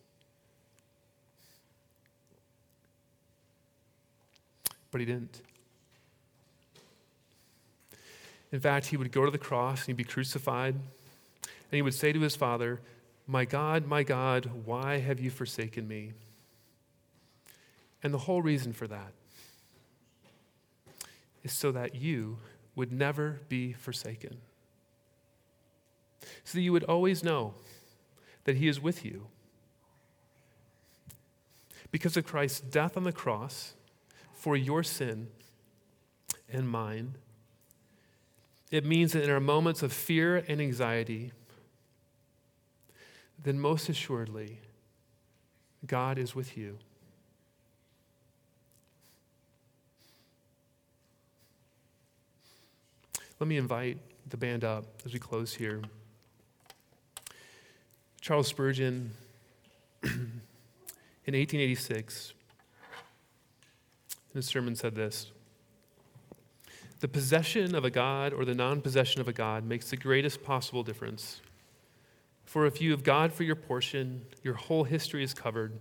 But 4.93 5.01
he 5.01 5.07
didn't. 5.07 5.43
In 8.53 8.61
fact, 8.61 8.87
he 8.87 8.97
would 8.97 9.11
go 9.11 9.25
to 9.25 9.31
the 9.33 9.39
cross 9.39 9.81
and 9.81 9.87
he'd 9.89 9.97
be 9.97 10.05
crucified. 10.05 10.75
And 10.75 11.73
he 11.73 11.83
would 11.83 11.95
say 11.95 12.13
to 12.13 12.21
his 12.21 12.37
father, 12.37 12.81
My 13.27 13.45
God, 13.45 13.87
my 13.87 14.05
God, 14.05 14.49
why 14.65 14.99
have 14.99 15.19
you 15.19 15.31
forsaken 15.31 15.89
me? 15.89 16.13
And 18.03 18.15
the 18.15 18.19
whole 18.19 18.43
reason 18.43 18.73
for 18.73 18.87
that 18.87 19.13
is 21.43 21.53
so 21.53 21.73
that 21.73 21.95
you 21.95 22.39
would 22.75 22.93
never 22.93 23.41
be 23.49 23.73
forsaken. 23.73 24.39
So 26.45 26.59
that 26.59 26.63
you 26.63 26.73
would 26.73 26.85
always 26.85 27.23
know 27.23 27.55
that 28.45 28.57
He 28.57 28.69
is 28.69 28.81
with 28.81 29.05
you. 29.05 29.27
Because 31.91 32.17
of 32.17 32.27
Christ's 32.27 32.61
death 32.61 32.97
on 32.97 33.05
the 33.05 33.13
cross 33.13 33.75
for 34.43 34.57
your 34.57 34.83
sin 34.83 35.29
and 36.53 36.69
mine, 36.69 37.15
it 38.73 38.85
means 38.85 39.13
that 39.13 39.23
in 39.23 39.31
our 39.31 39.39
moments 39.39 39.85
of 39.85 39.93
fear 39.93 40.39
and 40.49 40.61
anxiety, 40.61 41.31
then 43.41 43.61
most 43.61 43.89
assuredly, 43.89 44.59
God 45.87 46.19
is 46.19 46.35
with 46.35 46.57
you. 46.57 46.77
Let 53.39 53.47
me 53.47 53.59
invite 53.59 53.99
the 54.29 54.37
band 54.37 54.65
up 54.65 54.87
as 55.07 55.13
we 55.13 55.21
close 55.21 55.55
here. 55.55 55.83
Charles 58.21 58.49
Spurgeon, 58.49 59.13
in 60.03 60.11
1886, 61.27 62.35
in 64.33 64.39
his 64.39 64.47
sermon 64.47 64.75
said 64.75 64.95
this 64.95 65.31
The 67.01 67.09
possession 67.09 67.75
of 67.75 67.85
a 67.85 67.91
God 67.91 68.33
or 68.33 68.45
the 68.45 68.55
non 68.55 68.81
possession 68.81 69.21
of 69.21 69.29
a 69.29 69.33
God 69.33 69.65
makes 69.65 69.91
the 69.91 69.97
greatest 69.97 70.43
possible 70.43 70.83
difference. 70.83 71.41
For 72.45 72.67
if 72.67 72.81
you 72.81 72.91
have 72.91 73.05
God 73.05 73.33
for 73.33 73.45
your 73.45 73.57
portion, 73.57 74.23
your 74.43 74.55
whole 74.55 74.85
history 74.85 75.23
is 75.23 75.33
covered. 75.33 75.79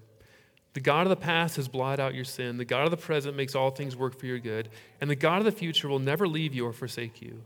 The 0.74 0.80
God 0.80 1.06
of 1.06 1.10
the 1.10 1.18
past 1.18 1.58
has 1.58 1.68
blotted 1.68 2.02
out 2.02 2.14
your 2.14 2.24
sin. 2.24 2.58
The 2.58 2.66
God 2.66 2.86
of 2.86 2.92
the 2.92 2.98
present 2.98 3.36
makes 3.36 3.56
all 3.56 3.72
things 3.72 3.96
work 3.96 4.18
for 4.18 4.26
your 4.26 4.40
good. 4.40 4.70
And 5.02 5.10
the 5.10 5.16
God 5.16 5.40
of 5.40 5.46
the 5.46 5.52
future 5.52 5.90
will 5.90 6.00
never 6.00 6.28
leave 6.28 6.54
you 6.54 6.66
or 6.66 6.72
forsake 6.72 7.22
you. 7.22 7.42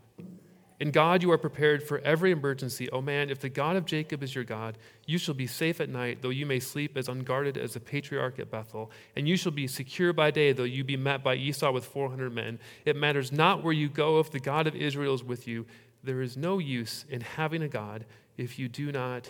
In 0.80 0.92
God 0.92 1.24
you 1.24 1.32
are 1.32 1.38
prepared 1.38 1.82
for 1.82 2.00
every 2.00 2.32
emergency. 2.32 2.90
O 2.92 2.98
oh 2.98 3.02
man, 3.02 3.30
if 3.30 3.40
the 3.40 3.50
God 3.50 3.78
of 3.78 3.86
Jacob 3.86 4.22
is 4.22 4.36
your 4.36 4.44
God, 4.44 4.78
you 5.06 5.18
shall 5.18 5.34
be 5.34 5.48
safe 5.48 5.80
at 5.80 5.90
night, 5.90 6.20
though 6.22 6.30
you 6.30 6.46
may 6.46 6.60
sleep 6.60 6.98
as 6.98 7.08
unguarded 7.08 7.58
as 7.58 7.74
the 7.74 7.80
patriarch 7.80 8.40
at 8.40 8.52
Bethel. 8.52 8.92
And 9.16 9.28
you 9.28 9.38
shall 9.38 9.54
be 9.54 9.68
secure 9.68 10.12
by 10.12 10.32
day, 10.32 10.52
though 10.52 10.64
you 10.64 10.84
be 10.84 10.98
met 10.98 11.24
by 11.24 11.36
Esau 11.36 11.72
with 11.72 11.86
400 11.86 12.34
men. 12.34 12.60
It 12.84 12.98
matters 12.98 13.32
not 13.32 13.64
where 13.64 13.74
you 13.74 13.88
go 13.88 14.20
if 14.20 14.32
the 14.32 14.40
God 14.40 14.68
of 14.68 14.76
Israel 14.76 15.14
is 15.14 15.24
with 15.24 15.48
you. 15.48 15.66
There 16.04 16.22
is 16.22 16.36
no 16.36 16.60
use 16.60 17.06
in 17.10 17.22
having 17.22 17.62
a 17.62 17.70
God 17.70 18.06
if 18.38 18.60
you 18.60 18.68
do 18.68 18.92
not 18.92 19.30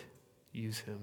use 0.51 0.79
him. 0.79 0.99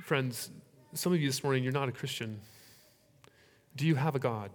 Friends, 0.00 0.50
some 0.94 1.12
of 1.12 1.20
you 1.20 1.28
this 1.28 1.44
morning, 1.44 1.62
you're 1.62 1.72
not 1.72 1.88
a 1.88 1.92
Christian. 1.92 2.40
Do 3.76 3.86
you 3.86 3.96
have 3.96 4.14
a 4.14 4.18
God? 4.18 4.50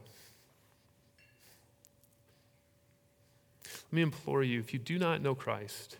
Let 3.91 3.95
me 3.95 4.01
implore 4.03 4.41
you 4.41 4.59
if 4.59 4.71
you 4.71 4.79
do 4.79 4.97
not 4.97 5.21
know 5.21 5.35
Christ, 5.35 5.97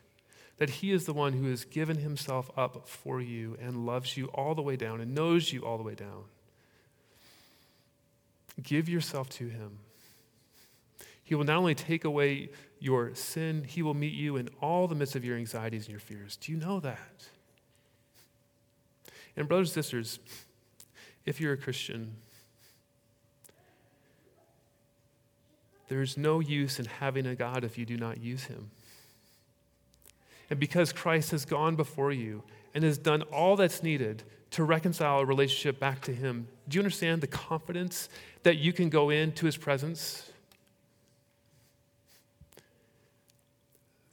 that 0.59 0.69
He 0.69 0.93
is 0.93 1.05
the 1.05 1.13
one 1.13 1.33
who 1.33 1.49
has 1.49 1.65
given 1.65 1.97
Himself 1.97 2.49
up 2.55 2.87
for 2.87 3.19
you 3.19 3.57
and 3.61 3.85
loves 3.85 4.15
you 4.15 4.27
all 4.27 4.55
the 4.55 4.61
way 4.61 4.77
down 4.77 5.01
and 5.01 5.13
knows 5.13 5.51
you 5.51 5.65
all 5.65 5.77
the 5.77 5.83
way 5.83 5.95
down. 5.95 6.23
Give 8.63 8.87
yourself 8.87 9.29
to 9.31 9.49
Him. 9.49 9.79
He 11.21 11.35
will 11.35 11.43
not 11.43 11.57
only 11.57 11.75
take 11.75 12.05
away 12.05 12.49
your 12.79 13.13
sin, 13.13 13.65
He 13.67 13.81
will 13.81 13.93
meet 13.93 14.13
you 14.13 14.37
in 14.37 14.49
all 14.61 14.87
the 14.87 14.95
midst 14.95 15.17
of 15.17 15.25
your 15.25 15.35
anxieties 15.35 15.83
and 15.83 15.91
your 15.91 15.99
fears. 15.99 16.37
Do 16.37 16.53
you 16.53 16.57
know 16.57 16.79
that? 16.79 17.27
And, 19.35 19.49
brothers 19.49 19.69
and 19.69 19.83
sisters, 19.83 20.19
if 21.25 21.41
you're 21.41 21.53
a 21.53 21.57
Christian, 21.57 22.15
there's 25.91 26.15
no 26.15 26.39
use 26.39 26.79
in 26.79 26.85
having 26.85 27.25
a 27.25 27.35
God 27.35 27.65
if 27.65 27.77
you 27.77 27.85
do 27.85 27.97
not 27.97 28.17
use 28.17 28.45
Him. 28.45 28.71
And 30.49 30.57
because 30.57 30.93
Christ 30.93 31.31
has 31.31 31.43
gone 31.43 31.75
before 31.75 32.13
you 32.13 32.43
and 32.73 32.85
has 32.85 32.97
done 32.97 33.23
all 33.23 33.57
that's 33.57 33.83
needed 33.83 34.23
to 34.51 34.63
reconcile 34.63 35.19
a 35.19 35.25
relationship 35.25 35.81
back 35.81 35.99
to 36.03 36.13
Him, 36.13 36.47
do 36.69 36.77
you 36.77 36.79
understand 36.79 37.19
the 37.19 37.27
confidence 37.27 38.07
that 38.43 38.55
you 38.55 38.71
can 38.71 38.87
go 38.87 39.09
into 39.09 39.45
His 39.45 39.57
presence? 39.57 40.31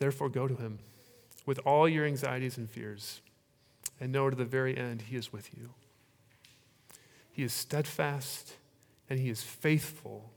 Therefore, 0.00 0.28
go 0.28 0.48
to 0.48 0.56
Him 0.56 0.80
with 1.46 1.60
all 1.64 1.88
your 1.88 2.04
anxieties 2.04 2.58
and 2.58 2.68
fears 2.68 3.20
and 4.00 4.10
know 4.10 4.28
to 4.28 4.34
the 4.34 4.44
very 4.44 4.76
end 4.76 5.02
He 5.02 5.16
is 5.16 5.32
with 5.32 5.56
you. 5.56 5.70
He 7.30 7.44
is 7.44 7.52
steadfast 7.52 8.54
and 9.08 9.20
He 9.20 9.30
is 9.30 9.42
faithful 9.42 10.32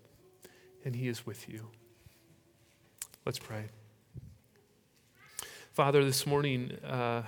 and 0.83 0.95
He 0.95 1.07
is 1.07 1.25
with 1.25 1.47
you. 1.49 1.67
Let's 3.25 3.39
pray. 3.39 3.65
Father, 5.71 6.03
this 6.03 6.25
morning, 6.25 6.71
uh, 6.83 7.23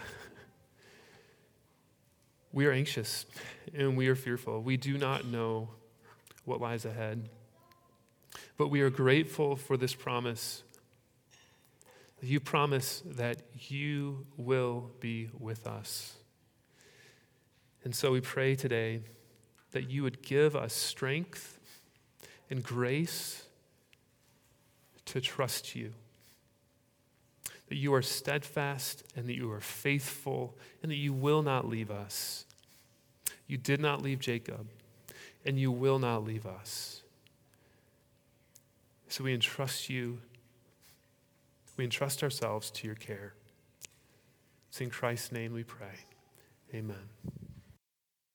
we 2.51 2.65
are 2.65 2.71
anxious 2.71 3.25
and 3.73 3.95
we 3.95 4.07
are 4.07 4.15
fearful. 4.15 4.61
We 4.61 4.77
do 4.77 4.97
not 4.97 5.25
know 5.25 5.69
what 6.45 6.59
lies 6.59 6.85
ahead. 6.85 7.29
But 8.57 8.69
we 8.69 8.81
are 8.81 8.89
grateful 8.89 9.55
for 9.55 9.77
this 9.77 9.93
promise. 9.95 10.63
You 12.21 12.39
promise 12.39 13.03
that 13.05 13.41
you 13.69 14.25
will 14.37 14.91
be 14.99 15.29
with 15.37 15.67
us. 15.67 16.13
And 17.83 17.93
so 17.93 18.11
we 18.11 18.21
pray 18.21 18.55
today 18.55 19.01
that 19.71 19.89
you 19.89 20.03
would 20.03 20.21
give 20.21 20.55
us 20.55 20.73
strength 20.73 21.59
and 22.53 22.61
grace 22.61 23.47
to 25.05 25.19
trust 25.19 25.75
you. 25.75 25.91
That 27.69 27.77
you 27.77 27.91
are 27.95 28.03
steadfast 28.03 29.03
and 29.15 29.27
that 29.27 29.33
you 29.33 29.51
are 29.51 29.59
faithful 29.59 30.53
and 30.83 30.91
that 30.91 30.97
you 30.97 31.13
will 31.13 31.41
not 31.41 31.67
leave 31.67 31.89
us. 31.89 32.45
You 33.47 33.57
did 33.57 33.79
not 33.79 34.03
leave 34.03 34.19
Jacob 34.19 34.67
and 35.43 35.59
you 35.59 35.71
will 35.71 35.97
not 35.97 36.25
leave 36.25 36.45
us. 36.45 37.01
So 39.09 39.23
we 39.23 39.33
entrust 39.33 39.89
you, 39.89 40.19
we 41.75 41.85
entrust 41.85 42.21
ourselves 42.21 42.69
to 42.69 42.85
your 42.85 42.95
care. 42.95 43.33
It's 44.69 44.79
in 44.79 44.91
Christ's 44.91 45.31
name 45.31 45.53
we 45.53 45.63
pray. 45.63 46.05
Amen. 46.71 47.42